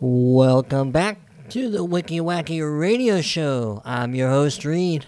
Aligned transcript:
Welcome 0.00 0.92
back 0.92 1.18
to 1.50 1.68
the 1.68 1.82
Wicky 1.84 2.20
Wacky 2.20 2.62
Radio 2.62 3.20
Show. 3.20 3.82
I'm 3.84 4.14
your 4.14 4.30
host, 4.30 4.64
Reid. 4.64 5.06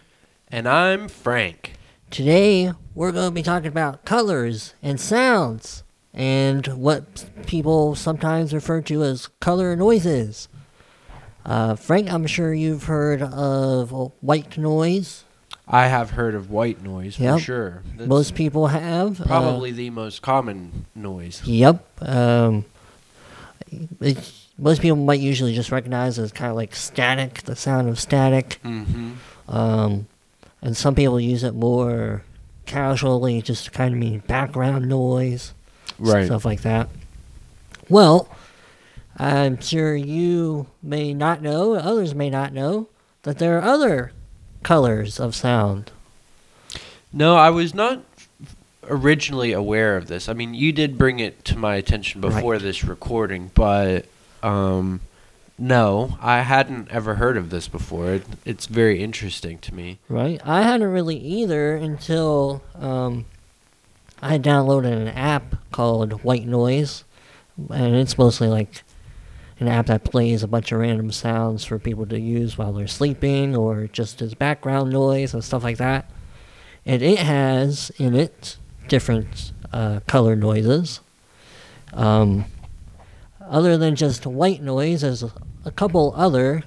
And 0.48 0.68
I'm 0.68 1.08
Frank. 1.08 1.74
Today, 2.10 2.72
we're 2.94 3.12
going 3.12 3.28
to 3.28 3.34
be 3.34 3.42
talking 3.44 3.68
about 3.68 4.04
colors 4.04 4.74
and 4.82 4.98
sounds 5.00 5.84
and 6.12 6.66
what 6.66 7.26
people 7.46 7.94
sometimes 7.94 8.52
refer 8.52 8.80
to 8.82 9.04
as 9.04 9.28
color 9.38 9.76
noises. 9.76 10.48
Uh, 11.46 11.76
Frank, 11.76 12.12
I'm 12.12 12.26
sure 12.26 12.52
you've 12.52 12.84
heard 12.84 13.22
of 13.22 13.92
white 14.20 14.58
noise. 14.58 15.22
I 15.68 15.86
have 15.86 16.10
heard 16.10 16.34
of 16.34 16.50
white 16.50 16.82
noise 16.82 17.14
for 17.14 17.22
Yep. 17.22 17.38
sure. 17.38 17.82
That's 17.96 18.08
Most 18.08 18.34
people 18.34 18.66
have. 18.66 19.20
uh, 19.20 19.24
probably 19.26 19.70
the 19.70 19.90
most 19.90 20.20
common 20.20 20.86
noise. 20.96 21.42
Yep. 21.44 21.86
Um, 22.02 22.64
it, 24.00 24.18
most 24.60 24.80
people 24.82 24.96
might 24.96 25.20
usually 25.20 25.54
just 25.54 25.72
recognize 25.72 26.18
it 26.18 26.22
as 26.22 26.32
kind 26.32 26.50
of 26.50 26.56
like 26.56 26.74
static, 26.74 27.42
the 27.42 27.56
sound 27.56 27.88
of 27.88 27.98
static. 27.98 28.58
Mm-hmm. 28.64 29.12
Um, 29.48 30.06
and 30.62 30.76
some 30.76 30.94
people 30.94 31.18
use 31.18 31.42
it 31.42 31.54
more 31.54 32.22
casually, 32.66 33.42
just 33.42 33.64
to 33.64 33.70
kind 33.70 33.94
of 33.94 33.98
mean 34.00 34.20
background 34.20 34.88
noise, 34.88 35.54
Right. 35.98 36.26
stuff 36.26 36.44
like 36.44 36.60
that. 36.62 36.88
Well, 37.88 38.28
I'm 39.16 39.60
sure 39.60 39.96
you 39.96 40.66
may 40.82 41.12
not 41.14 41.42
know, 41.42 41.74
others 41.74 42.14
may 42.14 42.30
not 42.30 42.52
know, 42.52 42.88
that 43.22 43.38
there 43.38 43.58
are 43.58 43.62
other 43.62 44.12
colors 44.62 45.18
of 45.18 45.34
sound. 45.34 45.90
No, 47.12 47.36
I 47.36 47.50
was 47.50 47.74
not 47.74 48.02
originally 48.88 49.52
aware 49.52 49.96
of 49.96 50.06
this. 50.06 50.28
I 50.28 50.32
mean, 50.32 50.54
you 50.54 50.72
did 50.72 50.96
bring 50.96 51.18
it 51.18 51.44
to 51.46 51.58
my 51.58 51.74
attention 51.76 52.20
before 52.20 52.52
Right. 52.52 52.62
this 52.62 52.84
recording, 52.84 53.50
but 53.54 54.06
um, 54.42 55.00
no, 55.58 56.16
I 56.20 56.40
hadn't 56.40 56.90
ever 56.90 57.16
heard 57.16 57.36
of 57.36 57.50
this 57.50 57.68
before. 57.68 58.14
It, 58.14 58.22
it's 58.44 58.66
very 58.66 59.02
interesting 59.02 59.58
to 59.58 59.74
me. 59.74 59.98
Right? 60.08 60.40
I 60.44 60.62
hadn't 60.62 60.90
really 60.90 61.18
either 61.18 61.76
until 61.76 62.62
um, 62.74 63.26
I 64.22 64.38
downloaded 64.38 64.92
an 64.92 65.08
app 65.08 65.56
called 65.70 66.24
White 66.24 66.46
Noise, 66.46 67.04
and 67.70 67.94
it's 67.94 68.16
mostly 68.16 68.48
like 68.48 68.82
an 69.58 69.68
app 69.68 69.86
that 69.86 70.04
plays 70.04 70.42
a 70.42 70.48
bunch 70.48 70.72
of 70.72 70.80
random 70.80 71.12
sounds 71.12 71.64
for 71.66 71.78
people 71.78 72.06
to 72.06 72.18
use 72.18 72.56
while 72.56 72.72
they're 72.72 72.86
sleeping 72.86 73.54
or 73.54 73.86
just 73.86 74.22
as 74.22 74.34
background 74.34 74.90
noise 74.90 75.34
and 75.34 75.44
stuff 75.44 75.62
like 75.62 75.76
that. 75.76 76.10
And 76.86 77.02
it 77.02 77.18
has 77.18 77.90
in 77.98 78.14
it 78.14 78.56
different 78.88 79.52
uh, 79.72 80.00
color 80.06 80.34
noises. 80.34 81.00
Um, 81.92 82.46
other 83.50 83.76
than 83.76 83.96
just 83.96 84.24
white 84.26 84.62
noise, 84.62 85.02
there's 85.02 85.22
a, 85.22 85.70
couple 85.72 86.14
other 86.16 86.62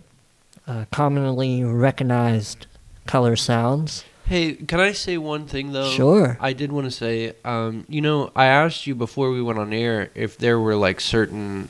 uh, 0.67 0.85
commonly 0.91 1.63
recognized 1.63 2.67
color 3.07 3.35
sounds. 3.35 4.03
Hey, 4.25 4.53
can 4.53 4.79
I 4.79 4.91
say 4.91 5.17
one 5.17 5.45
thing 5.47 5.71
though? 5.73 5.89
Sure. 5.89 6.37
I 6.39 6.53
did 6.53 6.71
want 6.71 6.85
to 6.85 6.91
say, 6.91 7.33
um, 7.43 7.85
you 7.89 8.01
know, 8.01 8.31
I 8.35 8.45
asked 8.45 8.85
you 8.87 8.95
before 8.95 9.31
we 9.31 9.41
went 9.41 9.59
on 9.59 9.73
air 9.73 10.09
if 10.15 10.37
there 10.37 10.59
were 10.59 10.75
like 10.75 11.01
certain, 11.01 11.67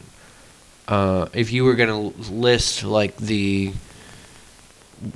uh, 0.88 1.28
if 1.34 1.52
you 1.52 1.64
were 1.64 1.76
gonna 1.76 2.00
list 2.00 2.84
like 2.84 3.16
the. 3.18 3.74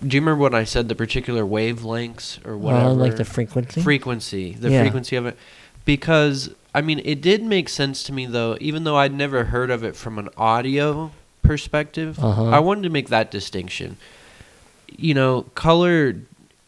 Do 0.05 0.17
you 0.17 0.21
remember 0.21 0.41
what 0.41 0.53
I 0.55 0.63
said? 0.65 0.89
The 0.89 0.95
particular 0.95 1.43
wavelengths 1.43 2.45
or 2.45 2.57
whatever, 2.57 2.89
Uh, 2.89 2.93
like 2.93 3.15
the 3.15 3.23
frequency. 3.23 3.81
frequency, 3.81 4.53
the 4.53 4.69
Yeah. 4.71 4.81
frequency 4.81 5.15
of 5.15 5.25
it, 5.27 5.37
because 5.87 6.53
I 6.75 6.81
mean, 6.81 7.01
it 7.03 7.21
did 7.21 7.41
make 7.41 7.69
sense 7.69 8.03
to 8.03 8.13
me 8.13 8.27
though, 8.27 8.55
even 8.61 8.83
though 8.83 8.97
I'd 8.97 9.13
never 9.13 9.45
heard 9.45 9.71
of 9.71 9.83
it 9.83 9.95
from 9.95 10.19
an 10.19 10.29
audio 10.37 11.11
perspective. 11.41 12.19
Uh-huh. 12.19 12.49
I 12.49 12.59
wanted 12.59 12.83
to 12.83 12.89
make 12.89 13.07
that 13.07 13.31
distinction. 13.31 13.97
You 14.95 15.15
know, 15.15 15.43
color 15.55 16.17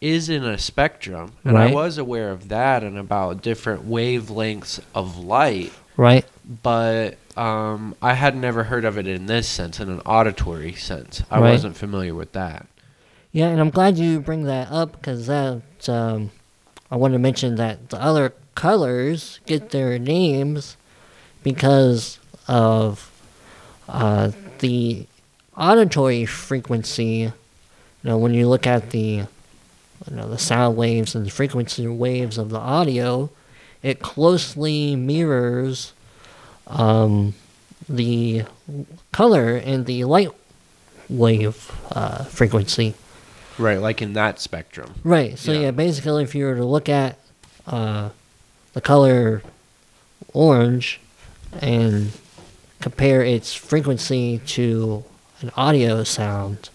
is 0.02 0.30
in 0.30 0.46
a 0.46 0.58
spectrum, 0.58 1.34
and 1.44 1.58
I 1.58 1.72
was 1.72 1.98
aware 1.98 2.32
of 2.32 2.48
that 2.48 2.84
and 2.84 2.98
about 2.98 3.44
different 3.44 3.88
wavelengths 3.88 4.80
of 4.96 5.18
light, 5.18 5.74
right. 5.98 6.26
but 6.64 7.18
um, 7.36 7.96
I 8.02 8.14
had 8.14 8.36
never 8.38 8.64
heard 8.64 8.86
of 8.86 8.98
it 8.98 9.08
in 9.08 9.26
this 9.26 9.48
sense, 9.48 9.80
in 9.82 9.90
an 9.90 10.00
auditory 10.06 10.74
sense. 10.74 11.24
I 11.30 11.42
Right. 11.42 11.52
wasn't 11.52 11.76
familiar 11.76 12.16
with 12.16 12.32
that. 12.32 12.68
Yeah, 13.34 13.48
and 13.48 13.60
I'm 13.60 13.70
glad 13.70 13.98
you 13.98 14.22
bring 14.22 14.44
that 14.46 14.72
up 14.72 14.94
because 14.94 15.28
that 15.28 15.62
um, 15.90 16.32
I 16.90 16.96
want 16.96 17.14
to 17.14 17.20
mention 17.20 17.56
that 17.56 17.90
the 17.90 18.02
other 18.02 18.34
colors 18.60 19.40
get 19.46 19.70
their 19.70 19.98
names 19.98 20.76
because 21.44 22.20
of 22.46 23.10
uh, 23.88 24.32
the 24.60 25.08
auditory 25.56 26.26
frequency. 26.26 27.32
You 27.32 27.34
know, 28.04 28.18
when 28.18 28.34
you 28.34 28.50
look 28.50 28.68
at 28.68 28.90
the 28.90 29.24
you 30.08 30.16
know 30.16 30.30
the 30.30 30.38
sound 30.38 30.76
waves 30.76 31.16
and 31.16 31.26
the 31.26 31.30
frequency 31.32 31.88
waves 31.88 32.38
of 32.38 32.50
the 32.50 32.60
audio, 32.60 33.30
it 33.82 34.02
closely 34.02 34.94
mirrors 34.94 35.94
um, 36.68 37.34
the 37.88 38.44
color 39.14 39.56
and 39.56 39.86
the 39.86 40.04
light 40.04 40.32
wave 41.10 41.72
uh, 41.94 42.26
frequency. 42.26 42.94
Right, 43.58 43.80
like 43.80 44.02
in 44.02 44.14
that 44.14 44.40
spectrum. 44.42 44.96
Right. 45.04 45.40
So 45.40 45.54
Yeah. 45.54 45.60
yeah, 45.60 45.72
basically, 45.72 46.24
if 46.24 46.36
you 46.36 46.44
were 46.46 46.56
to 46.56 46.66
look 46.66 46.90
at 46.90 47.18
uh, 47.68 48.10
the 48.74 48.82
color 48.82 49.42
orange 50.34 51.00
and 51.62 52.12
compare 52.82 53.22
its 53.24 53.54
frequency 53.54 54.40
to 54.46 55.04
an 55.42 55.52
audio 55.58 56.04
sound, 56.04 56.70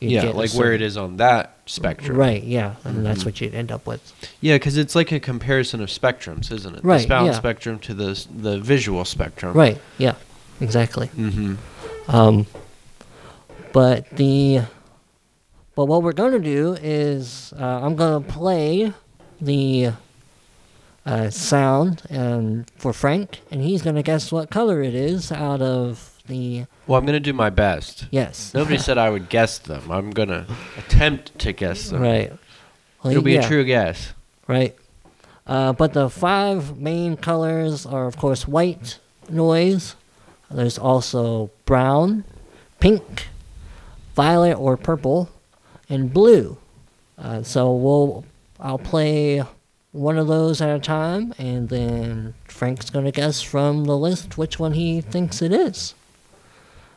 yeah, 0.00 0.24
like 0.30 0.52
where 0.52 0.72
it 0.72 0.82
is 0.82 0.96
on 0.96 1.16
that 1.16 1.56
spectrum. 1.66 2.16
Right. 2.16 2.42
Yeah, 2.42 2.74
and 2.84 3.06
that's 3.06 3.22
Mhm. 3.22 3.24
what 3.26 3.40
you'd 3.40 3.54
end 3.54 3.72
up 3.72 3.86
with. 3.86 4.12
Yeah, 4.40 4.56
because 4.56 4.76
it's 4.76 4.94
like 4.94 5.10
a 5.12 5.20
comparison 5.20 5.80
of 5.80 5.88
spectrums, 5.88 6.52
isn't 6.52 6.74
it? 6.76 6.84
Right, 6.84 7.02
The 7.02 7.08
sound 7.08 7.26
yeah. 7.26 7.32
spectrum 7.32 7.78
to 7.80 7.94
the 7.94 8.26
the 8.36 8.58
visual 8.58 9.04
spectrum. 9.04 9.54
Right. 9.56 9.80
Yeah. 9.98 10.14
Exactly. 10.60 11.08
Mm-hmm. 11.16 11.54
Um, 12.14 12.46
but 13.72 14.08
the 14.10 14.62
but 15.74 15.86
what 15.86 16.02
we're 16.02 16.12
going 16.12 16.32
to 16.32 16.38
do 16.38 16.76
is 16.80 17.52
uh, 17.58 17.64
I'm 17.64 17.96
going 17.96 18.22
to 18.22 18.30
play 18.32 18.92
the 19.40 19.92
uh, 21.06 21.30
sound 21.30 22.02
and 22.08 22.70
for 22.76 22.92
Frank, 22.92 23.40
and 23.50 23.60
he's 23.62 23.82
going 23.82 23.96
to 23.96 24.02
guess 24.02 24.32
what 24.32 24.50
color 24.50 24.82
it 24.82 24.94
is 24.94 25.30
out 25.32 25.60
of 25.62 26.10
the 26.26 26.64
Well, 26.86 26.98
I'm 26.98 27.04
gonna 27.04 27.20
do 27.20 27.34
my 27.34 27.50
best. 27.50 28.06
yes. 28.10 28.54
Nobody 28.54 28.78
said 28.78 28.96
I 28.96 29.10
would 29.10 29.28
guess 29.28 29.58
them. 29.58 29.90
I'm 29.90 30.10
gonna 30.10 30.46
attempt 30.78 31.38
to 31.40 31.52
guess 31.52 31.90
them. 31.90 32.00
right. 32.00 32.32
Well, 33.02 33.10
It'll 33.10 33.22
be 33.22 33.34
yeah, 33.34 33.44
a 33.44 33.46
true 33.46 33.62
guess. 33.64 34.14
right. 34.46 34.74
Uh, 35.46 35.74
but 35.74 35.92
the 35.92 36.08
five 36.08 36.78
main 36.78 37.18
colors 37.18 37.84
are, 37.84 38.06
of 38.06 38.16
course, 38.16 38.48
white 38.48 38.98
noise. 39.28 39.96
There's 40.50 40.78
also 40.78 41.50
brown, 41.66 42.24
pink, 42.80 43.26
violet 44.14 44.54
or 44.56 44.78
purple, 44.78 45.28
and 45.90 46.10
blue. 46.10 46.56
Uh, 47.18 47.42
so 47.42 47.74
we'll 47.74 48.24
I'll 48.58 48.78
play 48.78 49.42
one 49.94 50.18
of 50.18 50.26
those 50.26 50.60
at 50.60 50.74
a 50.74 50.80
time, 50.80 51.32
and 51.38 51.68
then 51.68 52.34
Frank's 52.48 52.90
gonna 52.90 53.12
guess 53.12 53.40
from 53.40 53.84
the 53.84 53.96
list 53.96 54.36
which 54.36 54.58
one 54.58 54.72
he 54.72 55.00
thinks 55.00 55.40
it 55.40 55.52
is. 55.52 55.94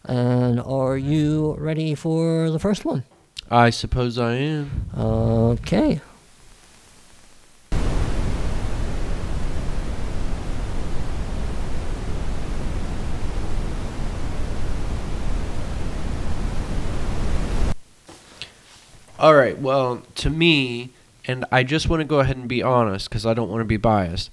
And 0.03 0.59
are 0.59 0.97
you 0.97 1.55
ready 1.59 1.93
for 1.93 2.49
the 2.49 2.57
first 2.57 2.85
one? 2.85 3.03
I 3.51 3.69
suppose 3.69 4.17
I 4.17 4.33
am. 4.33 4.89
Okay. 4.97 6.01
All 19.19 19.35
right. 19.35 19.57
Well, 19.59 20.01
to 20.15 20.31
me, 20.31 20.93
and 21.27 21.45
I 21.51 21.63
just 21.63 21.89
want 21.89 21.99
to 22.01 22.05
go 22.05 22.19
ahead 22.19 22.37
and 22.37 22.47
be 22.47 22.63
honest 22.63 23.09
because 23.09 23.25
I 23.25 23.33
don't 23.33 23.49
want 23.49 23.61
to 23.61 23.65
be 23.65 23.77
biased. 23.77 24.31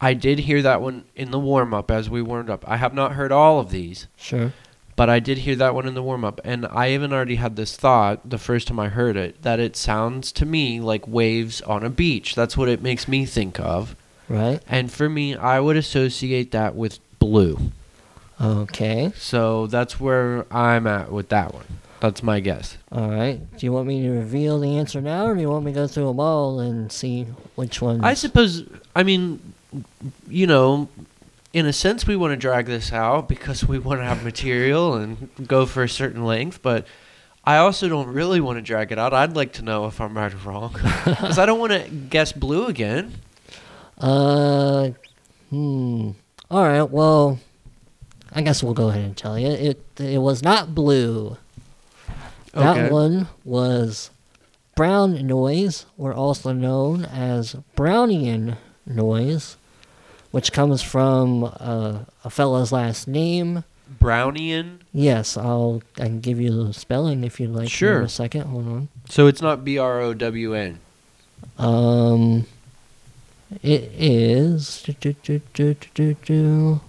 I 0.00 0.14
did 0.14 0.40
hear 0.40 0.60
that 0.62 0.82
one 0.82 1.04
in 1.14 1.30
the 1.30 1.38
warm 1.38 1.72
up 1.72 1.90
as 1.90 2.10
we 2.10 2.20
warmed 2.22 2.50
up. 2.50 2.64
I 2.68 2.76
have 2.76 2.92
not 2.92 3.12
heard 3.12 3.30
all 3.30 3.60
of 3.60 3.70
these, 3.70 4.08
Sure. 4.16 4.52
but 4.96 5.08
I 5.08 5.20
did 5.20 5.38
hear 5.38 5.54
that 5.56 5.74
one 5.76 5.86
in 5.86 5.94
the 5.94 6.02
warm 6.02 6.24
up, 6.24 6.40
and 6.44 6.66
I 6.66 6.90
even 6.92 7.12
already 7.12 7.36
had 7.36 7.54
this 7.54 7.76
thought 7.76 8.28
the 8.28 8.38
first 8.38 8.66
time 8.68 8.80
I 8.80 8.88
heard 8.88 9.16
it 9.16 9.40
that 9.42 9.60
it 9.60 9.76
sounds 9.76 10.32
to 10.32 10.44
me 10.44 10.80
like 10.80 11.06
waves 11.06 11.60
on 11.62 11.84
a 11.84 11.90
beach. 11.90 12.34
That's 12.34 12.56
what 12.56 12.68
it 12.68 12.82
makes 12.82 13.06
me 13.06 13.24
think 13.24 13.60
of. 13.60 13.94
Right. 14.28 14.60
And 14.66 14.90
for 14.90 15.08
me, 15.08 15.36
I 15.36 15.60
would 15.60 15.76
associate 15.76 16.50
that 16.50 16.74
with 16.74 16.98
blue. 17.20 17.58
Okay. 18.40 19.12
So 19.16 19.66
that's 19.68 20.00
where 20.00 20.46
I'm 20.52 20.86
at 20.88 21.12
with 21.12 21.28
that 21.28 21.54
one. 21.54 21.66
That's 22.02 22.20
my 22.20 22.40
guess. 22.40 22.78
All 22.90 23.08
right. 23.08 23.38
Do 23.56 23.64
you 23.64 23.70
want 23.70 23.86
me 23.86 24.02
to 24.02 24.10
reveal 24.10 24.58
the 24.58 24.76
answer 24.76 25.00
now, 25.00 25.26
or 25.26 25.36
do 25.36 25.40
you 25.40 25.48
want 25.48 25.64
me 25.64 25.72
to 25.72 25.76
go 25.82 25.86
through 25.86 26.08
them 26.08 26.18
all 26.18 26.58
and 26.58 26.90
see 26.90 27.22
which 27.54 27.80
one? 27.80 28.04
I 28.04 28.14
suppose. 28.14 28.64
I 28.96 29.04
mean, 29.04 29.54
you 30.28 30.48
know, 30.48 30.88
in 31.52 31.64
a 31.64 31.72
sense, 31.72 32.04
we 32.04 32.16
want 32.16 32.32
to 32.32 32.36
drag 32.36 32.66
this 32.66 32.92
out 32.92 33.28
because 33.28 33.68
we 33.68 33.78
want 33.78 34.00
to 34.00 34.04
have 34.04 34.24
material 34.24 34.94
and 34.94 35.30
go 35.46 35.64
for 35.64 35.84
a 35.84 35.88
certain 35.88 36.24
length, 36.24 36.60
but 36.60 36.88
I 37.44 37.58
also 37.58 37.88
don't 37.88 38.08
really 38.08 38.40
want 38.40 38.58
to 38.58 38.62
drag 38.62 38.90
it 38.90 38.98
out. 38.98 39.14
I'd 39.14 39.36
like 39.36 39.52
to 39.52 39.62
know 39.62 39.86
if 39.86 40.00
I'm 40.00 40.16
right 40.18 40.34
or 40.34 40.38
wrong 40.38 40.72
because 41.04 41.38
I 41.38 41.46
don't 41.46 41.60
want 41.60 41.70
to 41.70 41.88
guess 41.88 42.32
blue 42.32 42.66
again. 42.66 43.12
Uh, 43.96 44.90
hmm. 45.50 46.10
All 46.50 46.64
right. 46.64 46.82
Well, 46.82 47.38
I 48.32 48.42
guess 48.42 48.60
we'll 48.60 48.74
go 48.74 48.88
ahead 48.88 49.04
and 49.04 49.16
tell 49.16 49.38
you 49.38 49.46
it. 49.46 50.00
It 50.00 50.18
was 50.18 50.42
not 50.42 50.74
blue. 50.74 51.36
That 52.52 52.76
Okay. 52.76 52.90
one 52.90 53.28
was 53.44 54.10
brown 54.74 55.26
noise, 55.26 55.86
or 55.98 56.12
also 56.12 56.52
known 56.52 57.04
as 57.06 57.56
Brownian 57.76 58.56
noise, 58.86 59.56
which 60.30 60.52
comes 60.52 60.82
from 60.82 61.44
uh, 61.44 61.98
a 62.24 62.30
fella's 62.30 62.72
last 62.72 63.06
name. 63.08 63.64
Brownian. 64.00 64.78
Yes, 64.92 65.36
I'll. 65.36 65.82
I 65.98 66.04
can 66.04 66.20
give 66.20 66.40
you 66.40 66.66
the 66.66 66.72
spelling 66.72 67.24
if 67.24 67.38
you'd 67.40 67.50
like. 67.50 67.68
Sure. 67.68 67.98
In 67.98 68.04
a 68.04 68.08
second. 68.08 68.42
Hold 68.42 68.66
on. 68.68 68.88
So 69.08 69.26
it's 69.26 69.42
not 69.42 69.64
B 69.64 69.78
R 69.78 70.00
O 70.00 70.14
W 70.14 70.54
N. 70.54 70.80
Um, 71.58 72.46
it 73.62 73.90
is 73.94 74.82
do, 75.00 75.12
do, 75.22 75.74
do, 76.24 76.80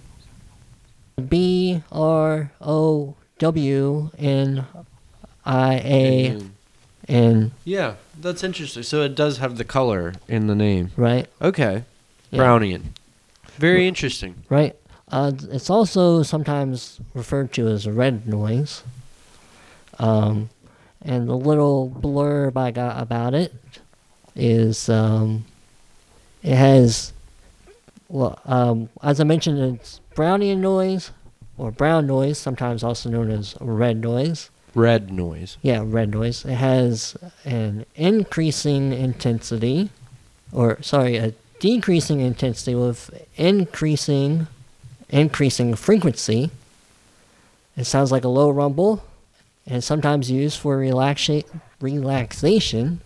B 1.28 1.82
R 1.92 2.50
O 2.60 3.14
W 3.38 4.10
N 4.18 4.66
I 5.44 5.74
A 5.84 6.40
N. 7.08 7.52
Yeah, 7.64 7.94
that's 8.18 8.42
interesting. 8.42 8.82
So 8.82 9.02
it 9.02 9.14
does 9.14 9.38
have 9.38 9.56
the 9.58 9.64
color 9.64 10.14
in 10.28 10.46
the 10.46 10.54
name. 10.54 10.90
Right, 10.96 11.26
Okay. 11.40 11.84
Yeah. 12.30 12.40
Brownian. 12.40 12.82
Very 13.58 13.86
interesting. 13.86 14.34
right. 14.48 14.74
Uh, 15.12 15.30
it's 15.52 15.70
also 15.70 16.22
sometimes 16.24 16.98
referred 17.12 17.52
to 17.52 17.68
as 17.68 17.86
a 17.86 17.92
red 17.92 18.26
noise. 18.26 18.82
Um, 19.98 20.48
and 21.02 21.28
the 21.28 21.36
little 21.36 21.88
blurb 22.00 22.56
I 22.56 22.70
got 22.72 23.00
about 23.00 23.34
it 23.34 23.52
is 24.34 24.88
um, 24.88 25.44
it 26.42 26.56
has, 26.56 27.12
well, 28.08 28.40
um, 28.46 28.88
as 29.02 29.20
I 29.20 29.24
mentioned, 29.24 29.58
it's 29.76 30.00
Brownian 30.16 30.58
noise 30.58 31.12
or 31.58 31.70
brown 31.70 32.06
noise, 32.08 32.38
sometimes 32.38 32.82
also 32.82 33.08
known 33.10 33.30
as 33.30 33.54
red 33.60 34.00
noise. 34.00 34.50
Red 34.74 35.12
noise. 35.12 35.56
Yeah, 35.62 35.82
red 35.84 36.10
noise. 36.10 36.44
It 36.44 36.54
has 36.54 37.16
an 37.44 37.86
increasing 37.94 38.92
intensity, 38.92 39.90
or 40.52 40.82
sorry, 40.82 41.16
a 41.16 41.32
decreasing 41.60 42.20
intensity 42.20 42.74
with 42.74 43.10
increasing, 43.36 44.46
increasing 45.08 45.74
frequency. 45.74 46.50
It 47.76 47.84
sounds 47.84 48.10
like 48.12 48.24
a 48.24 48.28
low 48.28 48.50
rumble, 48.50 49.04
and 49.66 49.82
sometimes 49.82 50.30
used 50.30 50.58
for 50.58 50.78
relaxa- 50.78 51.44
relaxation 51.80 53.00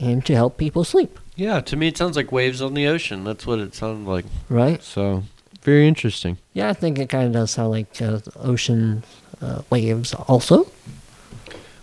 and 0.00 0.24
to 0.26 0.34
help 0.34 0.56
people 0.56 0.84
sleep. 0.84 1.18
Yeah, 1.36 1.60
to 1.60 1.76
me 1.76 1.88
it 1.88 1.96
sounds 1.96 2.16
like 2.16 2.32
waves 2.32 2.62
on 2.62 2.74
the 2.74 2.86
ocean. 2.86 3.24
That's 3.24 3.46
what 3.46 3.58
it 3.58 3.74
sounds 3.74 4.06
like. 4.08 4.24
Right? 4.48 4.82
So, 4.82 5.24
very 5.62 5.86
interesting. 5.86 6.38
Yeah, 6.52 6.68
I 6.68 6.72
think 6.72 6.98
it 6.98 7.08
kind 7.08 7.26
of 7.26 7.32
does 7.32 7.50
sound 7.52 7.70
like 7.70 8.00
uh, 8.02 8.20
ocean 8.36 9.04
uh, 9.40 9.62
waves 9.70 10.14
also. 10.14 10.68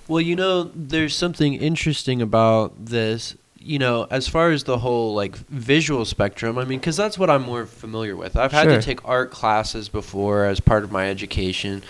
Well, 0.07 0.21
you 0.21 0.35
know, 0.35 0.71
there's 0.75 1.15
something 1.15 1.53
interesting 1.55 2.21
about 2.21 2.85
this. 2.85 3.35
You 3.57 3.79
know, 3.79 4.05
as 4.11 4.27
far 4.27 4.51
as 4.51 4.63
the 4.65 4.77
whole 4.77 5.15
like 5.15 5.35
visual 5.47 6.05
spectrum, 6.05 6.59
I 6.59 6.65
mean, 6.65 6.77
because 6.79 6.95
that's 6.95 7.17
what 7.17 7.31
I'm 7.31 7.41
more 7.41 7.65
familiar 7.65 8.15
with. 8.15 8.37
I've 8.37 8.51
had 8.51 8.65
Sure. 8.65 8.75
to 8.75 8.81
take 8.81 9.03
art 9.07 9.31
classes 9.31 9.89
before 9.89 10.45
as 10.45 10.59
part 10.59 10.83
of 10.83 10.91
my 10.91 11.09
education, 11.09 11.81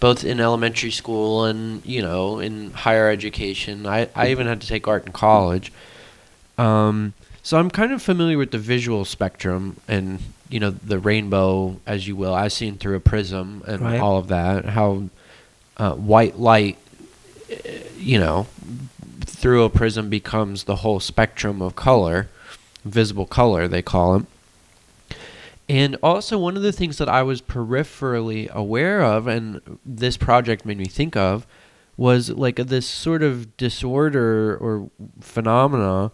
both 0.00 0.24
in 0.24 0.40
elementary 0.40 0.90
school 0.90 1.44
and 1.44 1.84
you 1.86 2.02
know 2.02 2.40
in 2.40 2.72
higher 2.72 3.08
education. 3.08 3.86
I 3.86 4.08
I 4.16 4.30
even 4.32 4.48
had 4.48 4.60
to 4.62 4.66
take 4.66 4.88
art 4.88 5.06
in 5.06 5.12
college. 5.12 5.72
Um, 6.58 7.12
so 7.44 7.58
I'm 7.58 7.70
kind 7.70 7.92
of 7.92 8.02
familiar 8.02 8.36
with 8.36 8.50
the 8.50 8.58
visual 8.58 9.04
spectrum 9.04 9.76
and 9.86 10.18
you 10.48 10.58
know 10.58 10.70
the 10.70 10.98
rainbow, 10.98 11.76
as 11.86 12.08
you 12.08 12.16
will, 12.16 12.36
as 12.36 12.54
seen 12.54 12.76
through 12.76 12.96
a 12.96 13.00
prism 13.00 13.62
and 13.68 13.82
Right. 13.82 14.00
all 14.00 14.18
of 14.18 14.26
that. 14.28 14.64
How 14.64 15.04
uh, 15.76 15.94
white 15.94 16.40
light, 16.40 16.76
you 18.00 18.18
know, 18.18 18.46
through 19.20 19.64
a 19.64 19.70
prism 19.70 20.08
becomes 20.08 20.64
the 20.64 20.76
whole 20.76 21.00
spectrum 21.00 21.60
of 21.62 21.76
color, 21.76 22.28
visible 22.84 23.26
color 23.26 23.68
they 23.68 23.82
call 23.82 24.14
them. 24.14 24.26
And 25.68 25.96
also, 26.02 26.36
one 26.36 26.56
of 26.56 26.62
the 26.62 26.72
things 26.72 26.98
that 26.98 27.08
I 27.08 27.22
was 27.22 27.40
peripherally 27.40 28.50
aware 28.50 29.02
of, 29.02 29.28
and 29.28 29.78
this 29.86 30.16
project 30.16 30.66
made 30.66 30.78
me 30.78 30.86
think 30.86 31.16
of, 31.16 31.46
was 31.96 32.30
like 32.30 32.56
this 32.56 32.86
sort 32.86 33.22
of 33.22 33.56
disorder 33.56 34.56
or 34.56 34.90
phenomena 35.20 36.10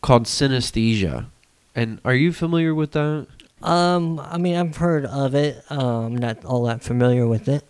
called 0.00 0.26
synesthesia. 0.26 1.26
And 1.74 2.00
are 2.04 2.14
you 2.14 2.32
familiar 2.32 2.72
with 2.72 2.92
that? 2.92 3.26
Um, 3.62 4.20
I 4.20 4.38
mean, 4.38 4.54
I've 4.54 4.76
heard 4.76 5.06
of 5.06 5.34
it. 5.34 5.64
Um, 5.72 6.16
not 6.16 6.44
all 6.44 6.62
that 6.64 6.84
familiar 6.84 7.26
with 7.26 7.48
it. 7.48 7.64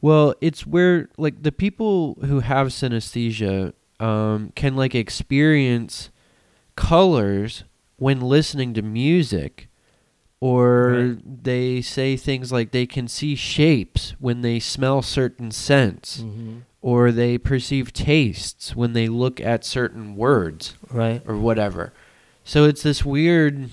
Well, 0.00 0.34
it's 0.40 0.66
where 0.66 1.08
like 1.16 1.42
the 1.42 1.52
people 1.52 2.18
who 2.26 2.40
have 2.40 2.68
synesthesia 2.68 3.72
um, 3.98 4.52
can 4.54 4.76
like 4.76 4.94
experience 4.94 6.10
colors 6.76 7.64
when 7.96 8.20
listening 8.20 8.74
to 8.74 8.82
music, 8.82 9.68
or 10.40 10.90
Right. 11.16 11.44
they 11.44 11.80
say 11.80 12.16
things 12.16 12.52
like 12.52 12.70
they 12.70 12.86
can 12.86 13.08
see 13.08 13.34
shapes 13.34 14.14
when 14.18 14.42
they 14.42 14.58
smell 14.60 15.00
certain 15.02 15.50
scents, 15.50 16.18
Mm-hmm. 16.18 16.58
or 16.82 17.10
they 17.10 17.38
perceive 17.38 17.92
tastes 17.94 18.76
when 18.76 18.92
they 18.92 19.08
look 19.08 19.40
at 19.40 19.64
certain 19.64 20.14
words 20.14 20.74
Right. 20.90 21.22
or 21.26 21.36
whatever. 21.38 21.92
So 22.44 22.64
it's 22.64 22.82
this 22.82 23.04
weird 23.04 23.70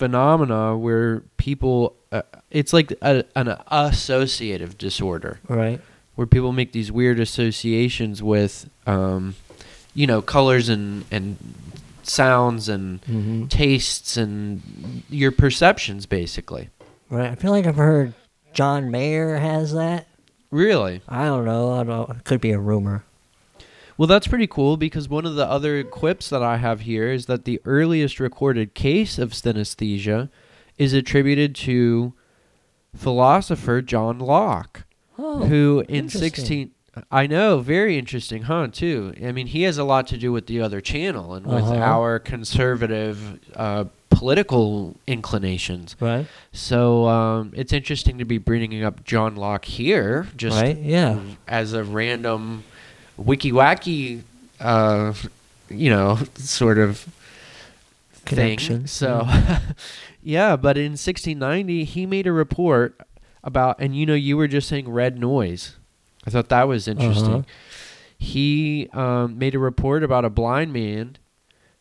phenomena 0.00 0.76
where 0.76 1.20
people 1.36 1.94
uh, 2.10 2.22
it's 2.50 2.72
like 2.72 2.90
a, 3.02 3.22
an 3.36 3.56
associative 3.70 4.76
disorder 4.78 5.38
Right. 5.48 5.80
where 6.16 6.26
people 6.26 6.52
make 6.52 6.72
these 6.72 6.90
weird 6.90 7.20
associations 7.20 8.22
with 8.22 8.68
um, 8.86 9.34
you 9.94 10.06
know 10.06 10.20
colors 10.22 10.68
and 10.68 11.04
and 11.10 11.36
sounds 12.02 12.68
and 12.68 13.00
Mm-hmm. 13.02 13.46
tastes 13.46 14.16
and 14.16 14.62
your 15.10 15.30
perceptions 15.32 16.06
basically 16.06 16.68
Right. 17.10 17.30
I 17.30 17.34
feel 17.34 17.50
like 17.50 17.66
I've 17.66 17.76
heard 17.76 18.14
John 18.54 18.90
Mayer 18.90 19.36
has 19.38 19.72
that. 19.74 20.06
really 20.50 21.02
I 21.08 21.24
don't 21.26 21.44
know. 21.44 21.72
I 21.72 21.84
don't. 21.84 22.10
It 22.10 22.24
could 22.24 22.40
be 22.40 22.52
a 22.52 22.58
rumor. 22.58 23.04
Well 24.00 24.06
that's 24.06 24.26
pretty 24.26 24.46
cool 24.46 24.78
because 24.78 25.10
one 25.10 25.26
of 25.26 25.34
the 25.34 25.44
other 25.46 25.84
quips 25.84 26.30
that 26.30 26.42
i 26.42 26.56
have 26.56 26.80
here 26.80 27.12
is 27.12 27.26
that 27.26 27.44
the 27.44 27.60
earliest 27.66 28.18
recorded 28.18 28.72
case 28.72 29.18
of 29.18 29.32
synesthesia 29.32 30.30
is 30.78 30.94
attributed 30.94 31.54
to 31.54 32.14
philosopher 32.96 33.82
john 33.82 34.18
locke 34.18 34.84
Oh. 35.18 35.44
who 35.44 35.84
in 35.86 35.94
interesting. 35.96 36.30
16 36.30 36.70
I 37.12 37.28
know, 37.28 37.60
very 37.60 37.96
interesting, 37.96 38.42
huh? 38.42 38.66
Too. 38.72 39.14
I 39.24 39.30
mean, 39.30 39.46
he 39.46 39.62
has 39.62 39.78
a 39.78 39.84
lot 39.84 40.08
to 40.08 40.16
do 40.18 40.32
with 40.32 40.46
the 40.48 40.60
other 40.60 40.80
channel 40.80 41.34
and 41.34 41.46
with 41.46 41.62
Uh-huh. 41.64 41.76
our 41.76 42.18
conservative 42.18 43.38
uh, 43.54 43.84
political 44.08 44.96
inclinations. 45.06 45.94
Right. 46.00 46.26
So 46.52 47.06
um, 47.06 47.52
it's 47.54 47.72
interesting 47.72 48.18
to 48.18 48.24
be 48.24 48.38
bringing 48.38 48.82
up 48.82 49.04
John 49.04 49.36
Locke 49.36 49.66
here, 49.66 50.26
just 50.36 50.60
right. 50.60 50.76
Yeah. 50.76 51.20
as 51.46 51.74
a 51.74 51.84
random 51.84 52.64
wicky 53.20 53.52
wacky, 53.52 54.22
uh, 54.58 55.12
you 55.68 55.90
know, 55.90 56.18
sort 56.36 56.78
of 56.78 57.06
Connection. 58.24 58.78
thing. 58.80 58.86
So, 58.86 59.28
yeah, 60.22 60.56
but 60.56 60.76
in 60.76 60.92
1690, 60.92 61.84
he 61.84 62.06
made 62.06 62.26
a 62.26 62.32
report 62.32 63.00
about, 63.44 63.76
and 63.80 63.94
you 63.96 64.06
know, 64.06 64.14
you 64.14 64.36
were 64.36 64.48
just 64.48 64.68
saying 64.68 64.88
red 64.88 65.18
noise. 65.18 65.76
I 66.26 66.30
thought 66.30 66.48
that 66.50 66.68
was 66.68 66.86
interesting. 66.88 67.32
Uh-huh. 67.34 67.42
He 68.18 68.88
um, 68.92 69.38
made 69.38 69.54
a 69.54 69.58
report 69.58 70.02
about 70.04 70.24
a 70.24 70.30
blind 70.30 70.72
man 70.72 71.16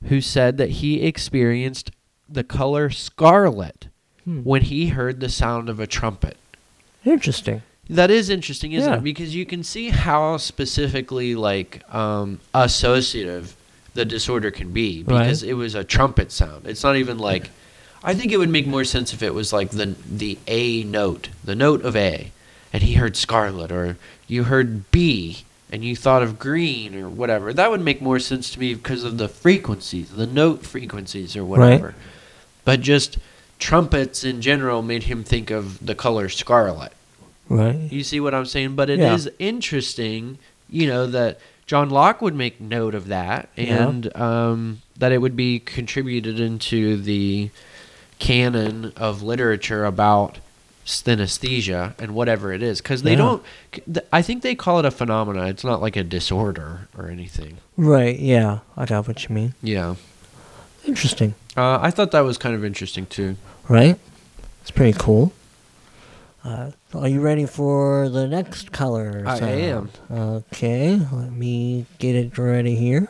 who 0.05 0.21
said 0.21 0.57
that 0.57 0.69
he 0.69 1.01
experienced 1.03 1.91
the 2.29 2.43
color 2.43 2.89
scarlet 2.89 3.87
Hmm. 4.25 4.41
when 4.43 4.63
he 4.63 4.89
heard 4.89 5.21
the 5.21 5.29
sound 5.29 5.69
of 5.69 5.79
a 5.79 5.87
trumpet. 5.87 6.35
Interesting. 7.05 7.61
That 7.89 8.11
is 8.11 8.29
interesting, 8.29 8.73
isn't 8.73 8.89
Yeah. 8.91 8.97
it? 8.99 9.03
Because 9.03 9.33
you 9.35 9.45
can 9.45 9.63
see 9.63 9.89
how 9.89 10.37
specifically 10.37 11.33
like 11.35 11.83
um, 11.93 12.39
associative 12.53 13.55
the 13.95 14.05
disorder 14.05 14.51
can 14.51 14.71
be 14.71 15.03
Right. 15.07 15.19
because 15.23 15.41
it 15.43 15.53
was 15.53 15.73
a 15.75 15.83
trumpet 15.83 16.31
sound. 16.31 16.65
It's 16.67 16.83
not 16.83 16.95
even 16.95 17.17
like 17.17 17.49
I 18.03 18.13
think 18.13 18.31
it 18.31 18.37
would 18.37 18.49
make 18.49 18.65
more 18.67 18.85
sense 18.85 19.11
if 19.13 19.21
it 19.21 19.33
was 19.33 19.51
like 19.51 19.71
the 19.71 19.95
the 20.09 20.37
A 20.47 20.83
note, 20.83 21.29
the 21.43 21.55
note 21.55 21.83
of 21.83 21.95
A, 21.95 22.31
and 22.71 22.83
he 22.83 22.93
heard 22.93 23.17
scarlet 23.17 23.71
or 23.71 23.97
you 24.27 24.43
heard 24.45 24.89
B 24.91 25.39
and 25.71 25.83
you 25.83 25.95
thought 25.95 26.23
of 26.23 26.39
green 26.39 26.95
or 26.95 27.09
whatever. 27.09 27.51
That 27.53 27.71
would 27.71 27.81
make 27.81 28.01
more 28.01 28.19
sense 28.19 28.51
to 28.51 28.59
me 28.59 28.73
because 28.75 29.03
of 29.03 29.17
the 29.17 29.27
frequencies, 29.27 30.09
the 30.11 30.25
note 30.27 30.65
frequencies 30.65 31.35
or 31.35 31.43
whatever. 31.43 31.85
Right. 31.87 31.95
But 32.65 32.81
just 32.81 33.17
trumpets 33.57 34.23
in 34.23 34.41
general 34.41 34.81
made 34.81 35.03
him 35.03 35.23
think 35.23 35.49
of 35.51 35.85
the 35.85 35.95
color 35.95 36.29
scarlet. 36.29 36.93
Right. 37.49 37.91
You 37.91 38.03
see 38.03 38.19
what 38.19 38.33
I'm 38.33 38.45
saying? 38.45 38.75
But 38.75 38.89
it 38.89 38.99
is 38.99 39.25
Yeah. 39.25 39.31
interesting, 39.47 40.37
you 40.69 40.87
know, 40.87 41.07
that 41.07 41.39
John 41.65 41.89
Locke 41.89 42.21
would 42.21 42.35
make 42.35 42.61
note 42.61 42.95
of 42.95 43.07
that 43.07 43.49
Yeah. 43.55 43.87
and 43.87 44.15
um, 44.15 44.81
that 44.97 45.11
it 45.11 45.17
would 45.19 45.35
be 45.35 45.59
contributed 45.59 46.39
into 46.39 46.97
the 46.97 47.49
canon 48.19 48.93
of 48.95 49.21
literature 49.23 49.85
about 49.85 50.37
synesthesia 50.85 51.93
and 51.99 52.13
whatever 52.13 52.51
it 52.51 52.61
is. 52.63 52.81
Because 52.81 53.03
they 53.03 53.11
Yeah. 53.11 53.17
don't, 53.17 53.43
I 54.11 54.21
think 54.21 54.41
they 54.41 54.55
call 54.55 54.79
it 54.79 54.85
a 54.85 54.91
phenomena. 54.91 55.45
It's 55.47 55.63
not 55.63 55.81
like 55.81 55.95
a 55.95 56.03
disorder 56.03 56.87
or 56.97 57.07
anything. 57.09 57.57
Right. 57.77 58.17
Yeah. 58.19 58.59
I 58.75 58.85
got 58.85 59.07
what 59.07 59.27
you 59.27 59.33
mean. 59.35 59.53
Yeah. 59.61 59.95
Interesting. 60.85 61.35
Uh, 61.55 61.77
I 61.81 61.91
thought 61.91 62.11
that 62.11 62.21
was 62.21 62.37
kind 62.37 62.55
of 62.55 62.63
interesting 62.65 63.05
too. 63.05 63.35
Right. 63.67 63.97
It's 64.61 64.71
pretty 64.71 64.97
cool. 64.97 65.31
Uh, 66.43 66.71
are 66.93 67.07
you 67.07 67.21
ready 67.21 67.45
for 67.45 68.09
the 68.09 68.27
next 68.27 68.71
color? 68.71 69.23
I 69.25 69.39
sound? 69.39 69.91
Okay. 70.09 70.99
Let 71.11 71.31
me 71.31 71.85
get 71.99 72.15
it 72.15 72.35
ready 72.37 72.75
here. 72.75 73.07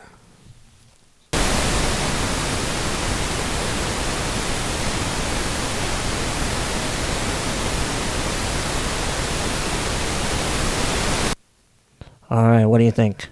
All 12.30 12.46
right. 12.46 12.66
What 12.66 12.78
do 12.78 12.84
you 12.84 12.92
think? 12.92 13.28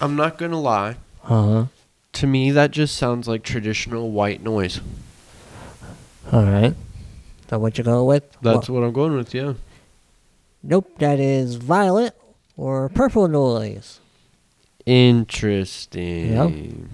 I'm 0.00 0.16
not 0.16 0.36
going 0.36 0.50
to 0.50 0.56
lie. 0.56 0.96
Uh 1.24 1.42
huh. 1.42 1.64
To 2.14 2.26
me, 2.26 2.50
that 2.50 2.72
just 2.72 2.96
sounds 2.96 3.28
like 3.28 3.44
traditional 3.44 4.10
white 4.10 4.42
noise. 4.42 4.80
All 6.32 6.42
right. 6.44 6.74
That 7.50 7.60
what 7.60 7.76
you 7.78 7.84
go 7.84 8.04
with? 8.04 8.22
That's 8.42 8.68
Well, 8.68 8.80
what 8.80 8.86
I'm 8.86 8.92
going 8.92 9.16
with, 9.16 9.34
yeah. 9.34 9.54
nope. 10.62 10.88
That 10.98 11.18
is 11.18 11.56
violet 11.56 12.14
or 12.56 12.88
purple 12.88 13.26
noise. 13.26 13.98
Interesting. 14.86 16.88